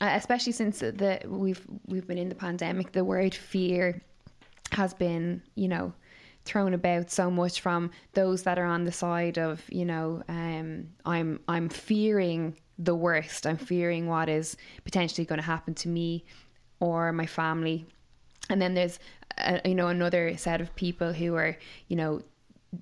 [0.02, 2.92] especially since the we've we've been in the pandemic.
[2.92, 4.02] The word fear
[4.72, 5.94] has been, you know,
[6.46, 10.88] thrown about so much from those that are on the side of, you know, um,
[11.06, 13.46] I'm I'm fearing the worst.
[13.46, 16.26] I'm fearing what is potentially going to happen to me
[16.80, 17.86] or my family.
[18.50, 19.00] And then there's
[19.38, 22.22] a, you know another set of people who are you know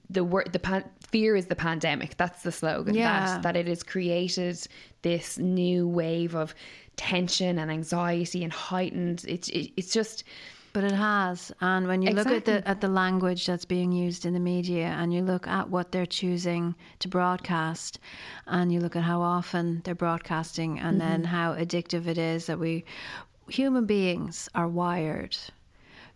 [0.10, 3.26] the word the pan- fear is the pandemic that's the slogan yeah.
[3.26, 4.68] that that it has created
[5.02, 6.54] this new wave of
[6.96, 10.24] tension and anxiety and heightened it's it, it's just
[10.72, 12.36] but it has and when you exactly.
[12.36, 15.48] look at the at the language that's being used in the media and you look
[15.48, 18.00] at what they're choosing to broadcast
[18.46, 21.10] and you look at how often they're broadcasting and mm-hmm.
[21.10, 22.86] then how addictive it is that we
[23.50, 25.38] human beings are wired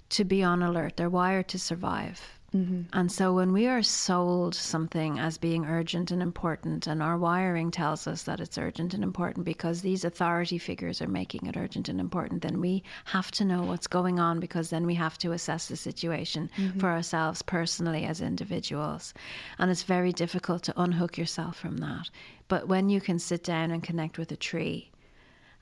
[0.09, 0.97] to be on alert.
[0.97, 2.21] They're wired to survive.
[2.55, 2.81] Mm-hmm.
[2.93, 7.71] And so when we are sold something as being urgent and important, and our wiring
[7.71, 11.89] tells us that it's urgent and important because these authority figures are making it urgent
[11.89, 15.31] and important, then we have to know what's going on because then we have to
[15.31, 16.79] assess the situation mm-hmm.
[16.79, 19.15] for ourselves personally as individuals.
[19.57, 22.11] And it's very difficult to unhook yourself from that.
[22.47, 24.91] But when you can sit down and connect with a tree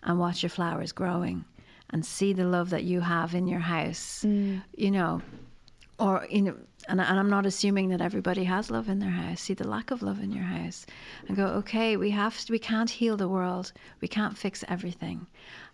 [0.04, 1.46] and watch your flowers growing
[1.92, 4.62] and see the love that you have in your house, mm.
[4.76, 5.22] you know,
[6.00, 6.56] or you know,
[6.88, 9.42] and, and I'm not assuming that everybody has love in their house.
[9.42, 10.86] See the lack of love in your house,
[11.28, 13.72] and go, okay, we have to, we can't heal the world,
[14.02, 15.28] we can't fix everything,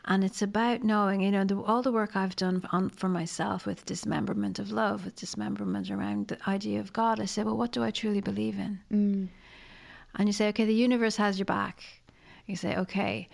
[0.05, 3.65] and it's about knowing, you know, the, all the work I've done on for myself
[3.65, 7.19] with dismemberment of love, with dismemberment around the idea of God.
[7.19, 8.79] I say, well, what do I truly believe in?
[8.91, 9.27] Mm.
[10.15, 11.83] And you say, okay, the universe has your back.
[12.47, 13.27] You say, okay,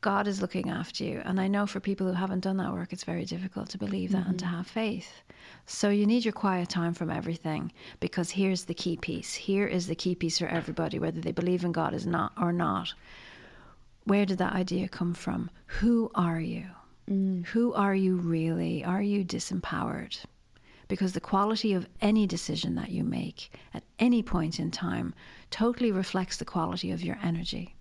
[0.00, 1.20] God is looking after you.
[1.24, 4.12] And I know for people who haven't done that work, it's very difficult to believe
[4.12, 4.30] that mm-hmm.
[4.30, 4.56] and to mm-hmm.
[4.56, 5.22] have faith.
[5.66, 9.34] So you need your quiet time from everything because here's the key piece.
[9.34, 12.52] Here is the key piece for everybody, whether they believe in God is not or
[12.52, 12.94] not.
[14.04, 15.50] Where did that idea come from?
[15.66, 16.66] Who are you?
[17.08, 17.44] Mm.
[17.46, 18.82] Who are you really?
[18.82, 20.18] Are you disempowered?
[20.88, 25.14] Because the quality of any decision that you make at any point in time
[25.50, 27.74] totally reflects the quality of your energy.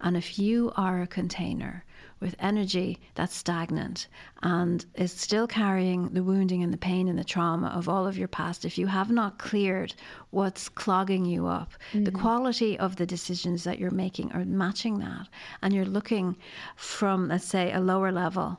[0.00, 1.84] And if you are a container
[2.20, 4.06] with energy that's stagnant
[4.42, 8.16] and is still carrying the wounding and the pain and the trauma of all of
[8.16, 9.94] your past, if you have not cleared
[10.30, 12.04] what's clogging you up, mm-hmm.
[12.04, 15.28] the quality of the decisions that you're making are matching that.
[15.62, 16.36] And you're looking
[16.76, 18.58] from, let's say, a lower level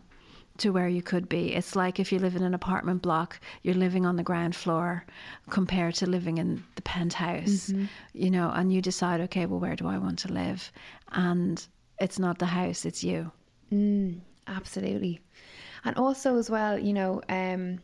[0.59, 1.53] to where you could be.
[1.53, 5.05] It's like if you live in an apartment block, you're living on the ground floor
[5.49, 7.85] compared to living in the penthouse, mm-hmm.
[8.13, 10.71] you know, and you decide, okay, well, where do I want to live?
[11.11, 11.65] And
[11.99, 13.31] it's not the house, it's you.
[13.71, 15.19] Mm, absolutely.
[15.85, 17.79] And also, as well, you know, um,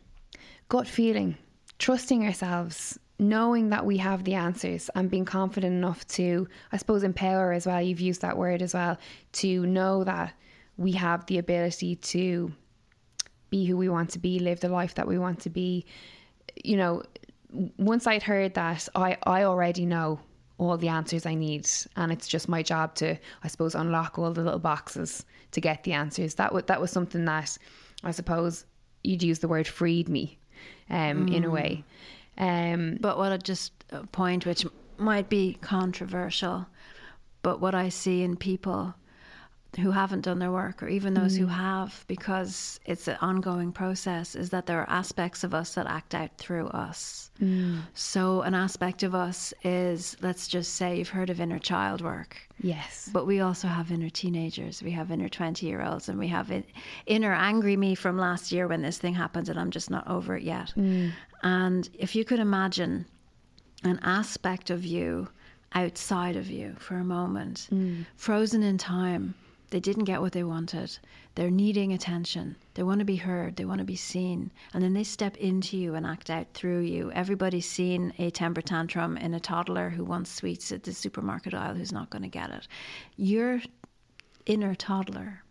[0.68, 1.36] gut feeling,
[1.78, 7.02] trusting ourselves, knowing that we have the answers and being confident enough to, I suppose,
[7.02, 7.80] empower as well.
[7.80, 8.98] You've used that word as well,
[9.32, 10.34] to know that
[10.76, 12.52] we have the ability to
[13.54, 15.84] be who we want to be, live the life that we want to be.
[16.64, 17.02] You know,
[17.78, 20.18] once I'd heard that, I, I already know
[20.58, 24.32] all the answers I need, and it's just my job to, I suppose, unlock all
[24.32, 26.34] the little boxes to get the answers.
[26.34, 27.56] That was that was something that
[28.02, 28.64] I suppose
[29.04, 30.38] you'd use the word freed me,
[30.90, 31.34] um, mm.
[31.34, 31.84] in a way.
[32.38, 34.66] Um, but what I just a point which
[34.98, 36.66] might be controversial,
[37.42, 38.94] but what I see in people
[39.76, 41.50] who haven't done their work or even those who mm.
[41.50, 46.14] have because it's an ongoing process is that there are aspects of us that act
[46.14, 47.30] out through us.
[47.40, 47.80] Mm.
[47.94, 52.36] So an aspect of us is let's just say you've heard of inner child work.
[52.60, 53.10] Yes.
[53.12, 54.80] but we also have inner teenagers.
[54.82, 56.64] We have inner 20 year olds and we have in,
[57.06, 60.36] inner angry me from last year when this thing happened and i'm just not over
[60.36, 60.72] it yet.
[60.76, 61.12] Mm.
[61.42, 63.06] And if you could imagine
[63.82, 65.28] an aspect of you
[65.74, 67.68] outside of you for a moment,
[68.16, 69.34] frozen in time.
[69.74, 70.96] They didn't get what they wanted.
[71.34, 72.54] They're needing attention.
[72.74, 73.56] They want to be heard.
[73.56, 74.52] They want to be seen.
[74.72, 77.10] And then they step into you and act out through you.
[77.10, 81.74] Everybody's seen a temper tantrum in a toddler who wants sweets at the supermarket aisle
[81.74, 82.68] who's not going to get it.
[83.16, 83.62] Your
[84.46, 85.42] inner toddler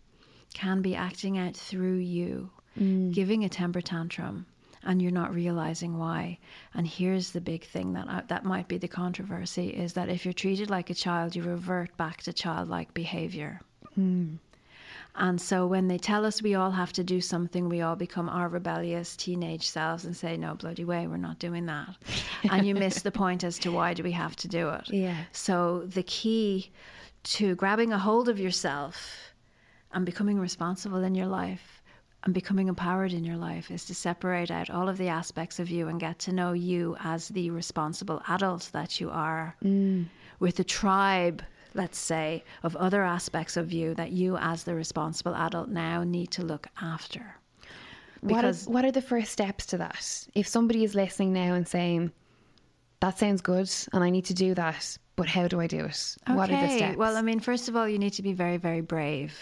[0.53, 2.49] can be acting out through you,
[2.79, 3.13] mm.
[3.13, 4.45] giving a temper tantrum,
[4.83, 6.39] and you're not realizing why.
[6.73, 10.23] And here's the big thing that I, that might be the controversy is that if
[10.23, 13.59] you're treated like a child, you revert back to childlike behavior.
[13.95, 14.35] Hmm.
[15.15, 18.27] And so when they tell us we all have to do something, we all become
[18.29, 21.95] our rebellious teenage selves and say, "No bloody way, we're not doing that."
[22.51, 24.89] and you miss the point as to why do we have to do it.
[24.89, 25.17] Yeah.
[25.31, 26.71] So the key
[27.23, 29.33] to grabbing a hold of yourself
[29.91, 31.83] and becoming responsible in your life
[32.23, 35.69] and becoming empowered in your life is to separate out all of the aspects of
[35.69, 40.05] you and get to know you as the responsible adult that you are mm.
[40.39, 41.43] with a tribe
[41.73, 46.31] let's say of other aspects of you that you as the responsible adult now need
[46.31, 47.35] to look after
[48.21, 50.27] What are, what are the first steps to that?
[50.33, 52.11] If somebody is listening now and saying,
[53.01, 56.15] that sounds good and I need to do that, but how do I do it?
[56.27, 56.77] What are the Okay.
[56.77, 56.97] steps?
[56.97, 59.37] Well, I mean, first of all, you need to be very, very brave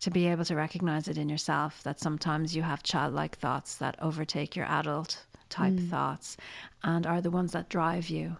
[0.00, 3.96] to be able to recognize it in yourself that sometimes you have childlike thoughts that
[4.00, 5.90] overtake your adult type mm.
[5.90, 6.36] thoughts
[6.84, 8.36] and are the ones that drive you.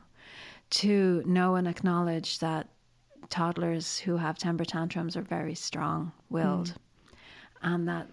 [0.70, 2.68] To know and acknowledge that
[3.30, 7.16] toddlers who have temper tantrums are very strong willed mm.
[7.62, 8.08] and that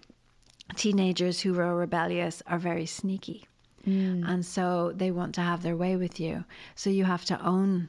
[0.76, 3.46] teenagers who are rebellious are very sneaky.
[3.86, 4.26] Mm.
[4.26, 6.44] And so they want to have their way with you.
[6.74, 7.88] So you have to own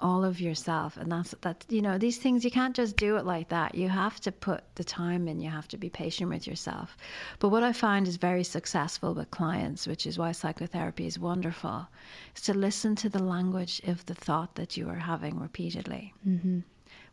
[0.00, 0.96] all of yourself.
[0.96, 3.74] And that's that you know these things you can't just do it like that.
[3.74, 5.40] You have to put the time in.
[5.40, 6.96] You have to be patient with yourself.
[7.38, 11.88] But what i find is very successful with clients which is why psychotherapy is wonderful
[12.36, 16.14] is to listen to the language of the thought that you are having repeatedly.
[16.26, 16.60] Mm-hmm.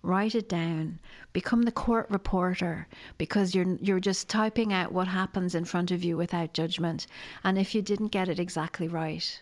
[0.04, 1.00] Write it down.
[1.34, 6.04] Become the court reporter because you're you're just typing out what happens in front of
[6.04, 7.08] you without judgment.
[7.44, 9.42] And if you didn't get it exactly right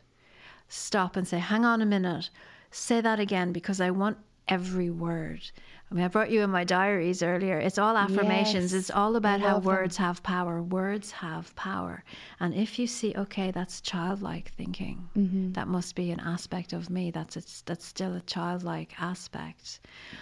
[0.69, 2.29] stop and say hang on a minute
[2.73, 4.17] say that again because i want
[4.47, 5.41] every word
[5.91, 7.59] I mean, I brought you in my diaries earlier.
[7.59, 8.73] It's all affirmations.
[8.73, 9.73] Yes, It's all about how love them.
[9.75, 10.59] words have power.
[10.63, 12.03] Words have power.
[12.39, 15.51] And if you see, okay, that's childlike thinking, Mm-hmm.
[15.51, 17.11] that must be an aspect of me.
[17.11, 19.81] That's a, that's still a childlike aspect.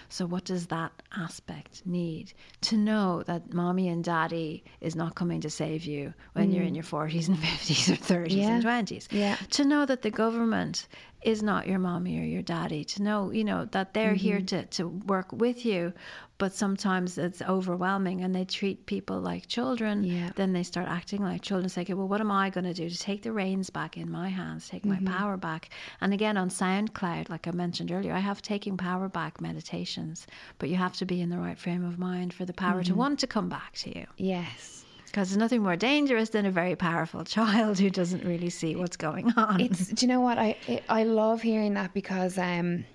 [0.09, 2.33] So what does that aspect need
[2.63, 6.75] to know that mommy and daddy is not coming to save you when you're in
[6.75, 8.37] your 40s and 50s or 30s Mm.
[8.41, 8.55] Yeah.
[8.55, 9.07] and 20s?
[9.09, 9.37] Yeah.
[9.51, 10.89] To know that the government
[11.21, 12.83] is not your mommy or your daddy.
[12.83, 14.45] To know, you know, that they're here Mm-hmm.
[14.47, 15.93] to to work with you,
[16.37, 20.03] but sometimes it's overwhelming and they treat people like children.
[20.03, 20.31] Yeah.
[20.35, 21.69] Then they start acting like children.
[21.69, 24.09] Say, okay, well, what am I going to do to take the reins back in
[24.09, 25.05] my hands, take Mm-hmm.
[25.05, 25.69] my power back?
[26.01, 30.25] And again, on SoundCloud, like I mentioned earlier, I have taking power back meditations,
[30.57, 32.93] but you have to be in the right frame of mind for the power Mm-hmm.
[32.93, 34.05] to want to come back to you.
[34.17, 34.80] yes.
[35.11, 38.97] Because there's nothing more dangerous than a very powerful child who doesn't really see what's
[38.97, 39.59] going on.
[39.59, 40.55] It's do you know what I
[40.89, 42.85] I- love hearing that because um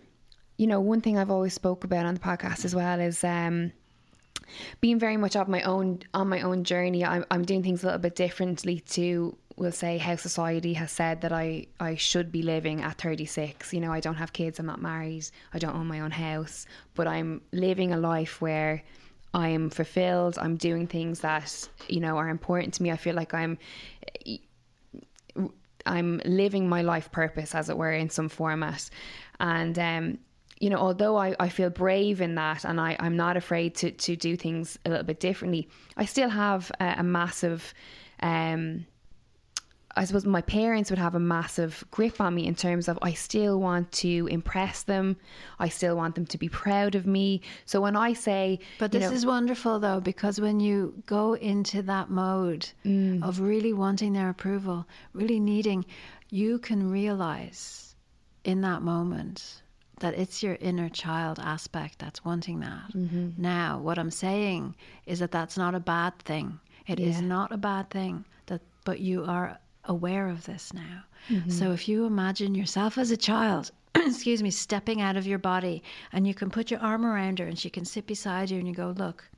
[0.56, 3.72] you know one thing I've always spoke about on the podcast as well is um
[4.80, 7.86] being very much of my own on my own journey I'm I'm doing things a
[7.86, 12.42] little bit differently to we'll say how society has said that I I should be
[12.42, 15.86] living at 36 you know I don't have kids I'm not married I don't own
[15.86, 18.82] my own house but I'm living a life where
[19.34, 23.34] I'm fulfilled I'm doing things that you know are important to me I feel like
[23.34, 23.58] I'm
[25.86, 28.90] I'm living my life purpose, as it were, in some format.
[29.40, 30.18] And, um,
[30.58, 33.90] you know, although I, I feel brave in that and I, I'm not afraid to,
[33.90, 37.72] to do things a little bit differently, I still have a, a massive,
[38.20, 38.86] um,
[39.98, 43.14] I suppose my parents would have a massive grip on me in terms of I
[43.14, 45.16] still want to impress them.
[45.58, 47.40] I still want them to be proud of me.
[47.64, 51.80] So when I say, But this know- is wonderful though, because when you go into
[51.82, 53.22] that mode Mm.
[53.22, 55.86] of really wanting their approval, really needing,
[56.28, 57.94] you can realize
[58.44, 59.62] in that moment
[60.00, 62.92] that it's your inner child aspect that's wanting that.
[62.94, 63.30] Mm-hmm.
[63.40, 64.74] Now, what I'm saying
[65.06, 66.60] is that that's not a bad thing.
[66.86, 67.26] It is Yeah.
[67.26, 68.24] not a bad thing.
[68.46, 71.04] That, but you are aware of this now.
[71.28, 71.50] Mm-hmm.
[71.50, 75.82] So if you imagine yourself as a child, excuse me, stepping out of your body,
[76.12, 78.68] and you can put your arm around her, and she can sit beside you, and
[78.68, 79.28] you go, look.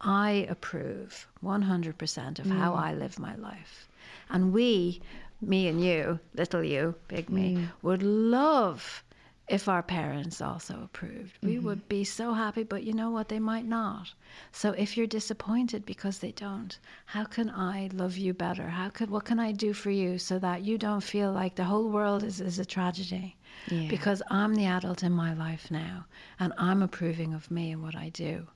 [0.00, 3.88] I approve 100% of how I live my life.
[4.28, 5.00] And we,
[5.40, 9.03] me and you, little you, big me, would love
[9.46, 11.36] if our parents also approved.
[11.42, 11.88] We would mm-hmm.
[11.88, 13.28] be so happy, but you know what?
[13.28, 14.12] They might not.
[14.52, 18.68] So if you're disappointed because they don't, how can I love you better?
[18.68, 21.64] How could what can I do for you so that you don't feel like the
[21.64, 23.36] whole world is, is a tragedy?
[23.68, 23.88] Yeah.
[23.88, 26.06] Because I'm the adult in my life now
[26.40, 28.46] and I'm approving of me and what I do.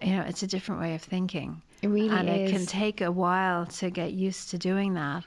[0.00, 1.60] You know, it's a different way of thinking.
[1.82, 5.24] It really and it can take a while to get used to doing that.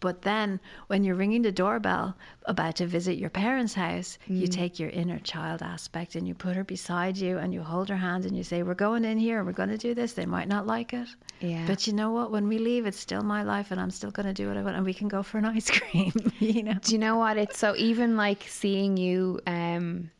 [0.00, 4.40] But then when you're ringing the doorbell about to visit your parents' house, Mm.
[4.40, 7.88] you take your inner child aspect and you put her beside you and you hold
[7.88, 10.12] her hand and you say, We're going in here and we're going to do this.
[10.12, 11.08] They might not like it.
[11.40, 11.64] Yeah.
[11.66, 12.30] But you know what?
[12.30, 14.62] When we leave, it's still my life and I'm still going to do what I
[14.62, 16.74] want and we can go for an ice cream, you know?
[16.82, 17.36] Do you know what?
[17.38, 20.10] It's so even like seeing you um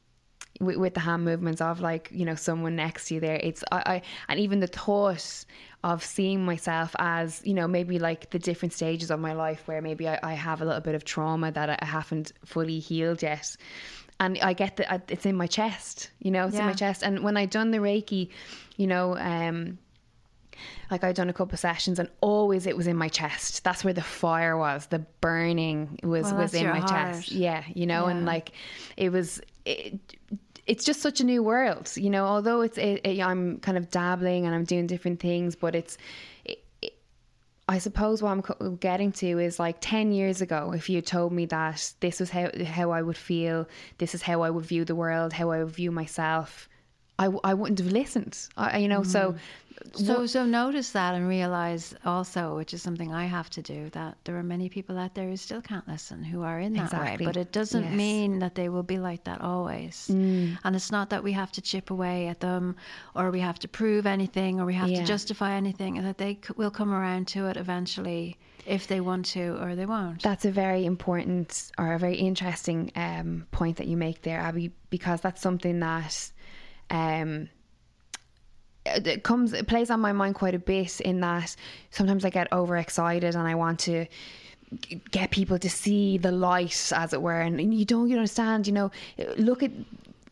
[0.61, 3.41] with, with the hand movements of like you know someone next to you there.
[3.43, 5.45] It's I, I and even the thought
[5.85, 9.81] of seeing myself as you know maybe like the different stages of my life where
[9.81, 13.57] maybe I, I have a little bit of trauma that I haven't fully healed yet.
[14.19, 17.03] And I get that it's in my chest, you know, it's in my chest.
[17.03, 18.31] And when I done the Reiki,
[18.79, 19.77] you know, um,
[20.91, 23.63] like I'd done a couple of sessions and always it was in my chest.
[23.63, 24.87] That's where the fire was.
[24.87, 26.89] The burning was Well, was in my heart.
[26.91, 27.31] chest.
[27.31, 28.53] Yeah, you know, and like
[28.97, 29.99] it was it,
[30.67, 33.91] it's just such a new world, you know, although it's it, it, I'm kind of
[33.91, 35.97] dabbling and I'm doing different things, but it's
[36.45, 36.95] it, it,
[37.69, 41.47] I suppose what I'm getting to is like 10 years ago, if you told me
[41.47, 44.95] that this was how, how I would feel, this is how I would view the
[44.95, 46.69] world, how I would view myself,
[47.19, 48.39] I, I wouldn't have listened.
[48.57, 49.35] I, you know, so
[49.95, 54.17] So, so notice that and realize also, which is something I have to do, that
[54.25, 57.27] there are many people out there who still can't listen, who are in that Exactly.
[57.27, 57.33] way.
[57.33, 57.95] But it doesn't Yes.
[57.95, 60.09] mean that they will be like that always.
[60.11, 62.77] And it's not that we have to chip away at them,
[63.15, 65.01] or we have to prove anything, or we have Yeah.
[65.01, 65.97] to justify anything.
[65.99, 68.37] And that they c- will come around to it eventually,
[68.67, 70.23] if they want to, or they won't.
[70.23, 74.73] That's a very important or a very interesting um, point that you make there, Abby,
[74.91, 76.33] because that's something that
[76.91, 77.49] um,
[78.85, 81.01] it comes it plays on my mind quite a bit.
[81.01, 81.55] In that
[81.91, 84.07] sometimes I get overexcited and I want to
[85.11, 88.67] get people to see the light, as it were, and you don't you understand.
[88.67, 88.91] You know,
[89.37, 89.71] look at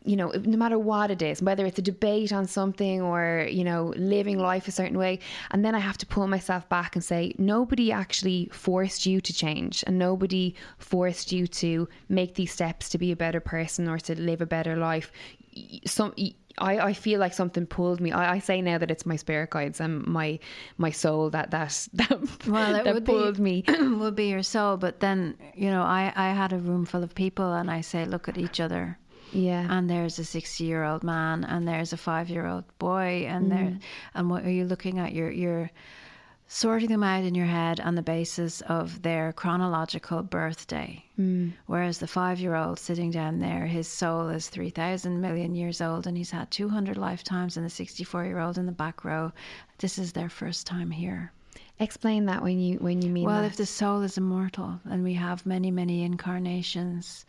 [0.05, 3.63] you know, no matter what it is, whether it's a debate on something or, you
[3.63, 5.19] know, living life a certain way.
[5.49, 9.33] And then I have to pull myself back and say, nobody actually forced you to
[9.33, 13.97] change and nobody forced you to make these steps to be a better person or
[13.99, 15.11] to live a better life.
[15.85, 16.13] Some,
[16.57, 18.11] I, I feel like something pulled me.
[18.11, 20.39] I, I say now that it's my spirit guides and my
[20.77, 23.63] my soul that that that, Well, it that would pulled be, me.
[23.67, 24.77] would be your soul.
[24.77, 28.05] But then, you know, I, I had a room full of people and I say,
[28.05, 28.97] look at each other.
[29.33, 29.67] Yeah.
[29.69, 33.25] And there's a 60 year old man and there's a five year old boy.
[33.27, 33.81] And there, mm.
[34.13, 35.13] and what are you looking at?
[35.13, 35.71] You're, you're
[36.47, 41.03] sorting them out in your head on the basis of their chronological birthday.
[41.19, 41.53] Mm.
[41.65, 46.05] Whereas the five year old sitting down there, his soul is 3,000 million years old
[46.05, 47.57] and he's had 200 lifetimes.
[47.57, 49.31] And the 64 year old in the back row,
[49.79, 51.31] this is their first time here.
[51.79, 53.47] Explain that when you when you mean Well, that.
[53.47, 57.25] if the soul is immortal and we have many, many incarnations,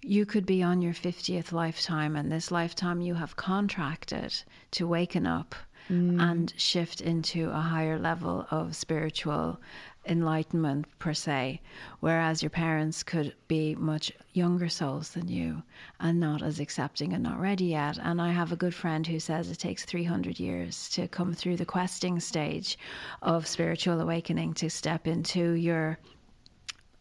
[0.00, 4.34] you could be on your 50th lifetime, and this lifetime you have contracted
[4.70, 5.54] to waken up
[5.90, 6.18] Mm.
[6.18, 9.60] and shift into a higher level of spiritual
[10.06, 11.60] enlightenment, per se.
[12.00, 15.62] Whereas your parents could be much younger souls than you
[16.00, 17.98] and not as accepting and not ready yet.
[17.98, 21.56] And I have a good friend who says it takes 300 years to come through
[21.56, 22.78] the questing stage
[23.22, 25.98] of spiritual awakening to step into your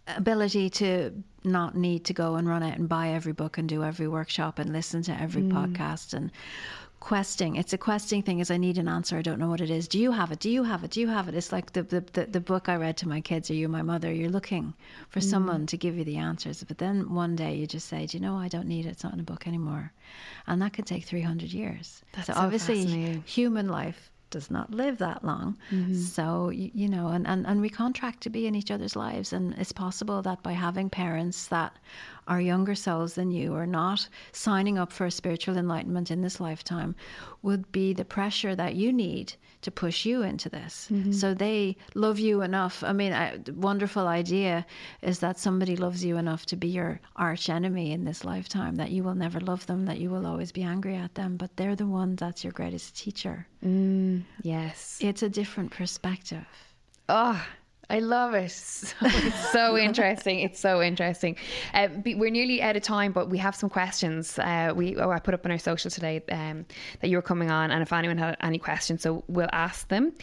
[0.07, 3.83] ability to not need to go and run out and buy every book and do
[3.83, 5.51] every workshop and listen to every mm.
[5.51, 6.31] podcast and
[7.03, 7.57] questing.
[7.57, 9.17] It's a questing thing is i need an answer.
[9.17, 9.89] I don't know what it is.
[9.89, 10.39] Do you have it?
[10.39, 10.91] Do you have it?
[10.91, 11.35] Do you have it?
[11.35, 13.81] It's like the the, the, the book i read to my kids are you my
[13.81, 14.09] mother?
[14.13, 14.73] You're looking
[15.09, 15.29] for mm.
[15.29, 18.21] someone to give you the answers but then one day you just say do you
[18.21, 18.91] know i don't need it.
[18.93, 19.91] It's not in a book anymore.
[20.47, 22.01] And that could take 300 years.
[22.13, 25.57] That's so so obviously human life does not live that long.
[25.71, 25.93] Mm-hmm.
[25.93, 29.31] So, you, you know, and, and, and we contract to be in each other's lives.
[29.31, 31.77] And it's possible that by having parents that
[32.27, 36.39] are younger selves than you are not signing up for a spiritual enlightenment in this
[36.39, 36.95] lifetime
[37.41, 40.89] would be the pressure that you need to push you into this.
[40.91, 41.11] Mm-hmm.
[41.11, 42.83] So they love you enough.
[42.83, 44.65] I mean, I, wonderful idea
[45.01, 48.91] is that somebody loves you enough to be your arch enemy in this lifetime, that
[48.91, 51.75] you will never love them, that you will always be angry at them, but they're
[51.75, 53.47] the one that's your greatest teacher.
[53.63, 54.99] Mm, yes.
[55.01, 56.45] It's a different perspective.
[57.09, 57.45] Oh,
[57.89, 58.51] I love it.
[58.53, 60.39] So, it's so interesting.
[60.39, 61.35] It's so interesting.
[61.73, 64.39] Uh, we're nearly out of time, but we have some questions.
[64.39, 66.65] Uh, we oh, I put up on our social today um,
[67.01, 70.13] that you were coming on, and if anyone had any questions, so we'll ask them.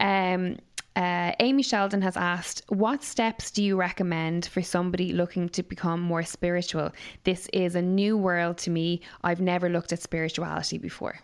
[0.00, 0.56] Um,
[0.96, 6.00] uh, Amy Sheldon has asked, What steps do you recommend for somebody looking to become
[6.00, 6.90] more spiritual?
[7.24, 9.00] This is a new world to me.
[9.22, 11.20] I've never looked at spirituality before.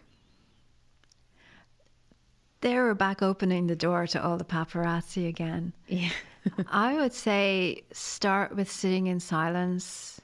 [2.61, 5.73] They were back opening the door to all the paparazzi again.
[5.87, 6.11] Yeah.
[6.69, 10.21] I would say start with sitting in silence,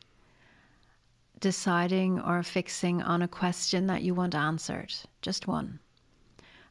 [1.41, 5.81] deciding or fixing on a question that you want answered, just one,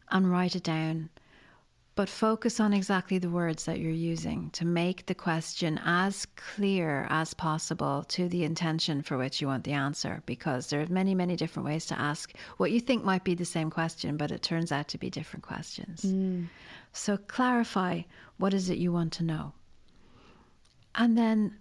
[0.10, 1.10] and write it down
[2.02, 7.06] but focus on exactly the words that you're using to make the question as clear
[7.12, 11.14] as possible to the intention for which you want the answer because there are many
[11.14, 14.42] many different ways to ask what you think might be the same question but it
[14.42, 16.44] turns out to be different questions mm.
[16.92, 18.02] so clarify
[18.38, 19.54] what is it you want to know
[20.96, 21.56] and then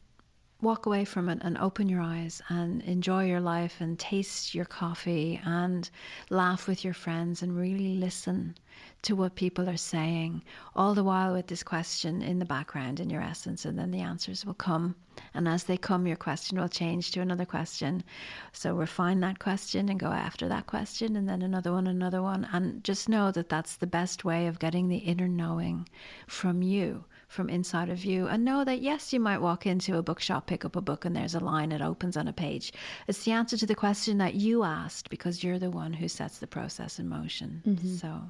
[0.63, 4.65] walk away from it and open your eyes and enjoy your life and taste your
[4.65, 5.89] coffee and
[6.29, 8.55] laugh with your friends and really listen
[9.03, 10.43] to what people are saying,
[10.77, 14.01] all the while with this question in the background in your essence, and then the
[14.01, 14.95] answers will come.
[15.33, 18.05] And as they come, your question will change to another question.
[18.53, 22.47] So refine that question and go after that question, and then another one, another one.
[22.53, 25.89] And just know that that's the best way of getting the inner knowing
[26.27, 30.03] from you from inside of you and know that yes, you might walk into a
[30.03, 32.73] bookshop, pick up a book, and there's a line, it opens on a page.
[33.07, 36.39] It's the answer to the question that you asked because you're the one who sets
[36.39, 37.63] the process in motion.
[37.65, 37.95] Mm-hmm.
[37.95, 38.21] So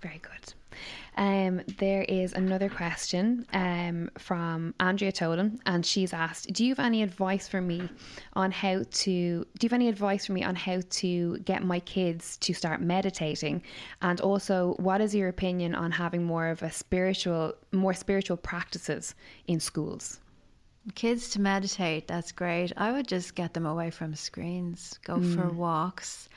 [0.00, 0.54] very good.
[1.16, 6.84] Um, there is another question um, from Andrea Tolan, and she's asked, "Do you have
[6.84, 7.88] any advice for me
[8.32, 9.46] on how to?
[9.58, 12.80] Do you have any advice for me on how to get my kids to start
[12.80, 13.62] meditating?
[14.00, 19.14] And also, what is your opinion on having more of a spiritual, more spiritual practices
[19.46, 20.18] in schools?"
[20.96, 22.72] Kids to meditate, that's great.
[22.76, 25.34] I would just get them away from screens, go mm.
[25.34, 26.28] for walks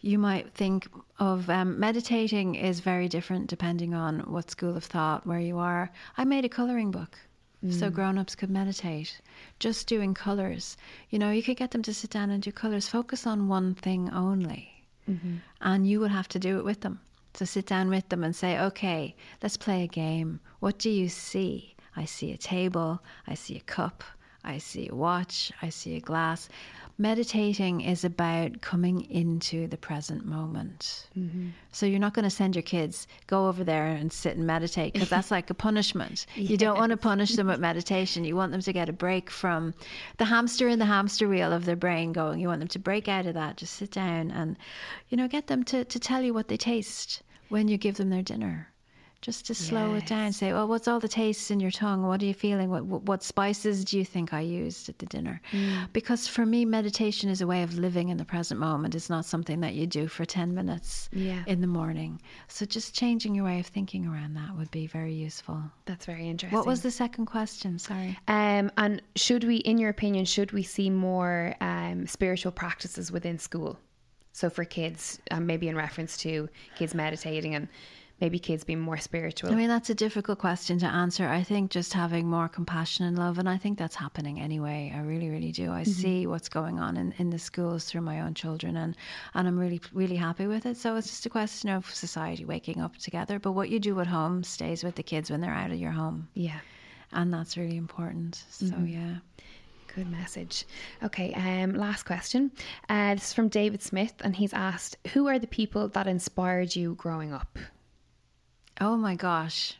[0.00, 0.88] you might think
[1.18, 5.90] of um, meditating is very different depending on what school of thought where you are.
[6.16, 7.18] I made a coloring book.
[7.64, 7.72] Mm.
[7.72, 9.20] So grown-ups could meditate
[9.58, 10.76] just doing colors.
[11.08, 12.88] You know, you could get them to sit down and do colors.
[12.88, 15.36] Focus on one thing only, mm-hmm.
[15.62, 17.00] and you would have to do it with them.
[17.32, 20.40] So sit down with them and say, "Okay, let's play a game.
[20.60, 21.74] What do you see?
[21.96, 23.02] I see a table.
[23.26, 24.04] I see a cup.
[24.44, 25.50] I see a watch.
[25.62, 26.50] I see a glass
[26.98, 31.08] meditating is about coming into the present moment.
[31.18, 31.48] Mm-hmm.
[31.72, 34.92] So you're not going to send your kids go over there and sit and meditate
[34.92, 36.26] because that's like a punishment.
[36.36, 36.50] yes.
[36.50, 38.24] You don't want to punish them with meditation.
[38.24, 39.74] You want them to get a break from
[40.18, 42.38] the hamster in the hamster wheel of their brain going.
[42.38, 43.56] You want them to break out of that.
[43.56, 44.56] Just sit down and
[45.08, 48.10] you know get them to to tell you what they taste when you give them
[48.10, 48.68] their dinner
[49.24, 50.02] just to slow yes.
[50.02, 50.32] it down.
[50.32, 52.02] Say, well, what's all the tastes in your tongue?
[52.06, 52.68] What are you feeling?
[52.68, 55.40] What, what spices do you think I used at the dinner?
[55.52, 55.90] Mm.
[55.94, 58.94] Because for me, meditation is a way of living in the present moment.
[58.94, 61.42] It's not something that you do for 10 minutes yeah.
[61.46, 62.20] in the morning.
[62.48, 65.62] So just changing your way of thinking around that would be very useful.
[65.86, 66.54] That's very interesting.
[66.58, 67.78] What was the second question?
[67.78, 68.18] Sorry.
[68.28, 73.38] Um, and should we, in your opinion, should we see more um, spiritual practices within
[73.38, 73.78] school?
[74.32, 77.68] So for kids, um, maybe in reference to kids meditating and
[78.24, 79.52] maybe kids being more spiritual?
[79.52, 81.28] I mean, that's a difficult question to answer.
[81.28, 84.90] I think just having more compassion and love, and I think that's happening anyway.
[84.96, 85.70] I really, really do.
[85.70, 85.90] I mm-hmm.
[85.90, 88.96] see what's going on in, in the schools through my own children, and,
[89.34, 90.78] and I'm really, really happy with it.
[90.78, 93.38] So it's just a question of society waking up together.
[93.38, 95.92] But what you do at home stays with the kids when they're out of your
[95.92, 96.28] home.
[96.32, 96.60] Yeah.
[97.12, 98.42] And that's really important.
[98.48, 98.86] So, mm-hmm.
[98.86, 99.16] yeah.
[99.94, 100.64] Good message.
[101.04, 102.50] Okay, um, last question.
[102.88, 106.74] Uh, this is from David Smith, and he's asked, "Who are the people that inspired
[106.74, 107.58] you growing up?"
[108.80, 109.76] Oh my gosh.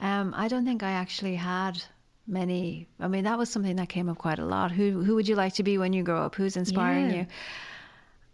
[0.00, 1.82] Um, I don't think I actually had
[2.26, 2.88] many.
[2.98, 4.72] I mean, that was something that came up quite a lot.
[4.72, 6.34] Who who would you like to be when you grow up?
[6.34, 7.16] Who's inspiring yeah.
[7.16, 7.26] you?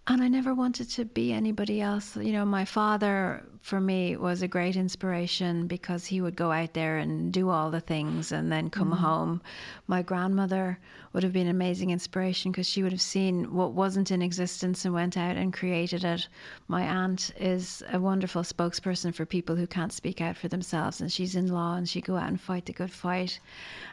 [0.07, 2.17] And I never wanted to be anybody else.
[2.17, 6.73] You know, my father for me was a great inspiration because he would go out
[6.73, 8.97] there and do all the things and then come mm.
[8.97, 9.43] home.
[9.87, 10.79] My grandmother
[11.13, 14.87] would have been an amazing inspiration because she would have seen what wasn't in existence
[14.87, 16.27] and went out and created it.
[16.69, 21.13] My aunt is a wonderful spokesperson for people who can't speak out for themselves and
[21.13, 23.41] she's in law and she go out and fight the good fight.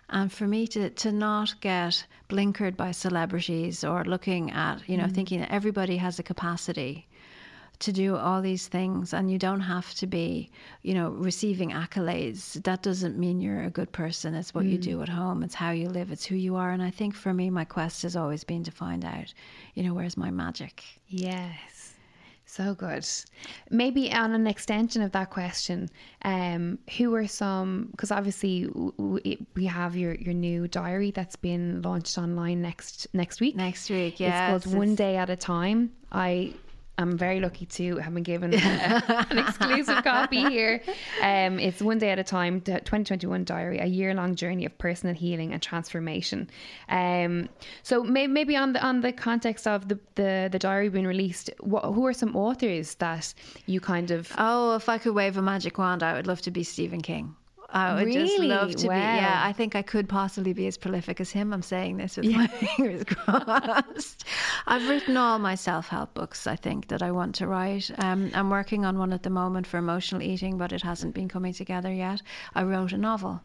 [0.09, 5.07] And for me to, to not get blinkered by celebrities or looking at, you know,
[5.07, 5.13] mm.
[5.13, 7.05] thinking that everybody has a capacity
[7.79, 10.49] to do all these things and you don't have to be
[10.81, 14.71] you know receiving accolades that doesn't mean you're a good person it's what mm.
[14.71, 17.15] you do at home it's how you live it's who you are and i think
[17.15, 19.33] for me my quest has always been to find out
[19.75, 21.93] you know where's my magic yes
[22.49, 23.05] So good.
[23.69, 25.89] Maybe on an extension of that question,
[26.21, 27.89] um, who are some?
[27.91, 33.57] Because obviously we have your, your new diary that's been launched online next next week.
[33.57, 34.55] Next week, yeah.
[34.55, 35.91] It's called One Day at a Time.
[36.13, 36.53] I
[36.97, 40.81] I'm very lucky to have been given an exclusive copy here.
[41.21, 44.75] Um, it's one day at a time, the 2021 diary, a year long journey of
[44.77, 46.49] personal healing and transformation.
[46.89, 47.49] Um,
[47.83, 51.51] so may, maybe on the on the context of the the, the diary being released,
[51.59, 53.33] what, who are some authors that
[53.67, 54.31] you kind of?
[54.37, 57.35] Oh, if I could wave a magic wand, I would love to be Stephen King.
[57.69, 58.93] I would just love to Wow.
[58.95, 58.99] be.
[58.99, 61.51] Yeah, I think I could possibly be as prolific as him.
[61.53, 64.23] I'm saying this with my fingers crossed.
[64.67, 67.91] I've written all my self help books, I think, that I want to write.
[67.97, 71.27] Um, I'm working on one at the moment for emotional eating, but it hasn't been
[71.27, 72.21] coming together yet.
[72.55, 73.41] I wrote a novel.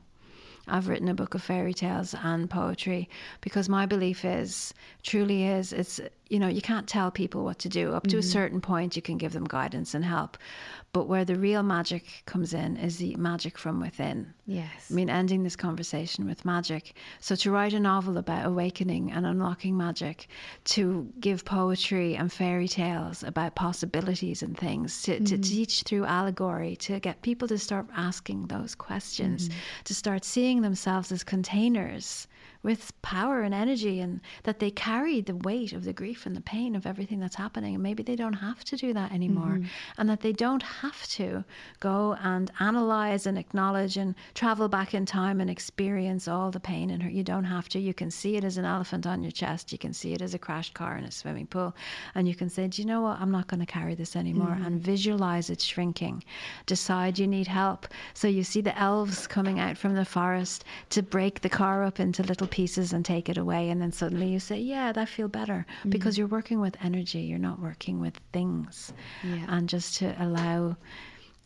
[0.68, 3.08] I've written a book of fairy tales and poetry
[3.40, 7.68] because my belief is, truly is, it's, you know, you can't tell people what to
[7.68, 7.92] do.
[7.92, 8.30] Up to a mm-hmm.
[8.30, 10.38] certain point, you can give them guidance and help.
[10.92, 14.34] But where the real magic comes in is the magic from within.
[14.46, 14.88] Yes.
[14.90, 16.94] I mean, ending this conversation with magic.
[17.20, 20.26] So, to write a novel about awakening and unlocking magic,
[20.64, 25.40] to give poetry and fairy tales about possibilities and things, to, to mm-hmm.
[25.40, 29.58] teach through allegory, to get people to start asking those questions, mm-hmm.
[29.84, 32.28] to start seeing themselves as containers
[32.62, 36.40] with power and energy, and that they carry the weight of the grief and the
[36.40, 37.74] pain of everything that's happening.
[37.74, 39.66] And maybe they don't have to do that anymore, mm-hmm.
[39.98, 41.44] and that they don't have to
[41.80, 46.90] go and analyze and acknowledge and travel back in time and experience all the pain
[46.90, 47.12] and hurt.
[47.12, 47.80] You don't have to.
[47.80, 49.72] You can see it as an elephant on your chest.
[49.72, 51.74] You can see it as a crashed car in a swimming pool.
[52.14, 53.20] And you can say, Do you know what?
[53.20, 54.48] I'm not going to carry this anymore.
[54.48, 54.64] Mm-hmm.
[54.64, 56.22] And visualize it shrinking.
[56.66, 57.88] Decide you need help.
[58.14, 61.98] So you see the elves coming out from the forest to break the car up
[61.98, 63.70] into little pieces and take it away.
[63.70, 65.66] And then suddenly you say, Yeah, that feel better.
[65.80, 65.90] Mm-hmm.
[65.90, 67.20] Because you're working with energy.
[67.20, 68.92] You're not working with things.
[69.24, 69.46] Yeah.
[69.48, 70.76] And just to allow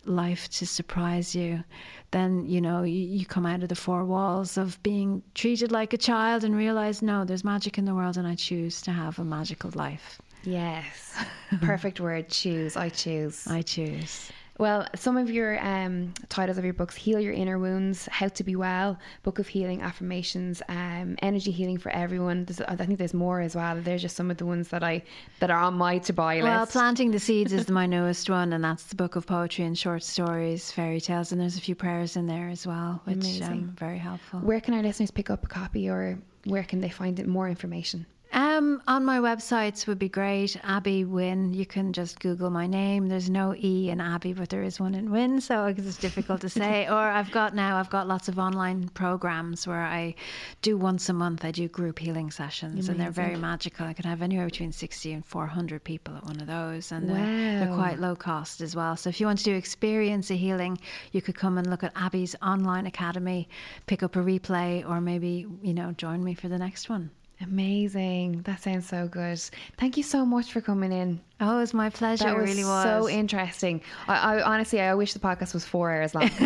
[0.04, 1.64] life to surprise you,
[2.10, 5.92] then you know you, you come out of the four walls of being treated like
[5.92, 9.18] a child and realize no, there's magic in the world, and I choose to have
[9.18, 10.20] a magical life.
[10.44, 11.24] Yes.
[11.60, 12.28] Perfect word.
[12.28, 12.76] Choose.
[12.76, 13.46] I choose.
[13.46, 14.30] I choose.
[14.58, 18.44] Well, some of your um, titles of your books: "Heal Your Inner Wounds," "How to
[18.44, 23.12] Be Well," "Book of Healing," "Affirmations," um, "Energy Healing for Everyone." There's, I think there's
[23.12, 23.76] more as well.
[23.80, 25.02] They're just some of the ones that I
[25.40, 26.44] that are on my to buy list.
[26.44, 29.76] Well, planting the seeds is my newest one, and that's the book of poetry and
[29.76, 33.46] short stories, fairy tales, and there's a few prayers in there as well, which Amazing.
[33.46, 34.40] um, very helpful.
[34.40, 38.06] where can our listeners pick up a copy, or where can they find more information?
[38.36, 40.58] Um, on my websites would be great.
[40.62, 41.54] Abby Wynne.
[41.54, 43.08] You can just Google my name.
[43.08, 46.50] There's no E in Abby, but there is one in Wynne, so it's difficult to
[46.50, 46.86] say.
[46.90, 47.78] or I've got now.
[47.78, 50.14] I've got lots of online programs where I
[50.60, 51.46] do once a month.
[51.46, 53.86] I do group healing sessions, and they're very magical.
[53.86, 57.08] I can have anywhere between sixty and four hundred people at one of those, and
[57.08, 58.98] they're, they're quite low cost as well.
[58.98, 60.78] So if you want to do experience a healing,
[61.10, 63.48] you could come and look at Abby's online academy,
[63.86, 67.10] pick up a replay, or maybe you know join me for the next one.
[67.42, 68.42] Amazing.
[68.42, 69.38] That sounds so good.
[69.76, 71.20] Thank you so much for coming in.
[71.38, 72.24] Oh, it was my pleasure.
[72.24, 72.84] That it was really was.
[72.84, 73.82] so interesting.
[74.08, 76.30] I, I honestly, I wish the podcast was four hours long.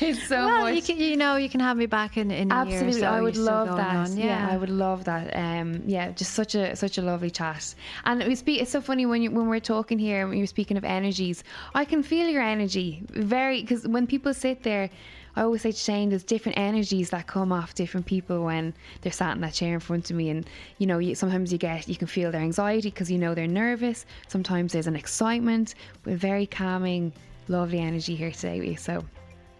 [0.00, 0.74] It's so well, much.
[0.74, 2.58] you can, you know, you can have me back in, in year.
[2.58, 3.96] Absolutely, so I would love that.
[3.96, 4.16] on.
[4.16, 4.48] Yeah.
[4.50, 5.36] I would love that.
[5.36, 7.76] Um, yeah, just such a such a lovely chat.
[8.06, 10.48] And it was spe- it's so funny when you when we're talking here, when you're
[10.48, 11.44] speaking of energies,
[11.76, 14.90] I can feel your energy very because when people sit there.
[15.36, 19.12] I always say to Shane, there's different energies that come off different people when they're
[19.12, 21.88] sat in that chair in front of me, and you know, you, sometimes you get
[21.88, 24.06] you can feel their anxiety because you know they're nervous.
[24.28, 27.12] Sometimes there's an excitement, but very calming,
[27.48, 28.76] lovely energy here today with you.
[28.76, 29.04] So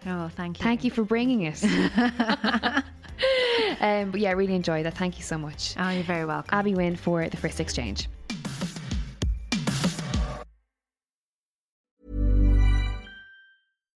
[0.05, 0.63] Oh, thank you.
[0.63, 1.63] Thank you for bringing it.
[3.81, 4.97] um, but yeah, I really enjoyed that.
[4.97, 5.75] Thank you so much.
[5.77, 6.57] Oh, you're very welcome.
[6.57, 8.07] Abby Wynne for the first exchange.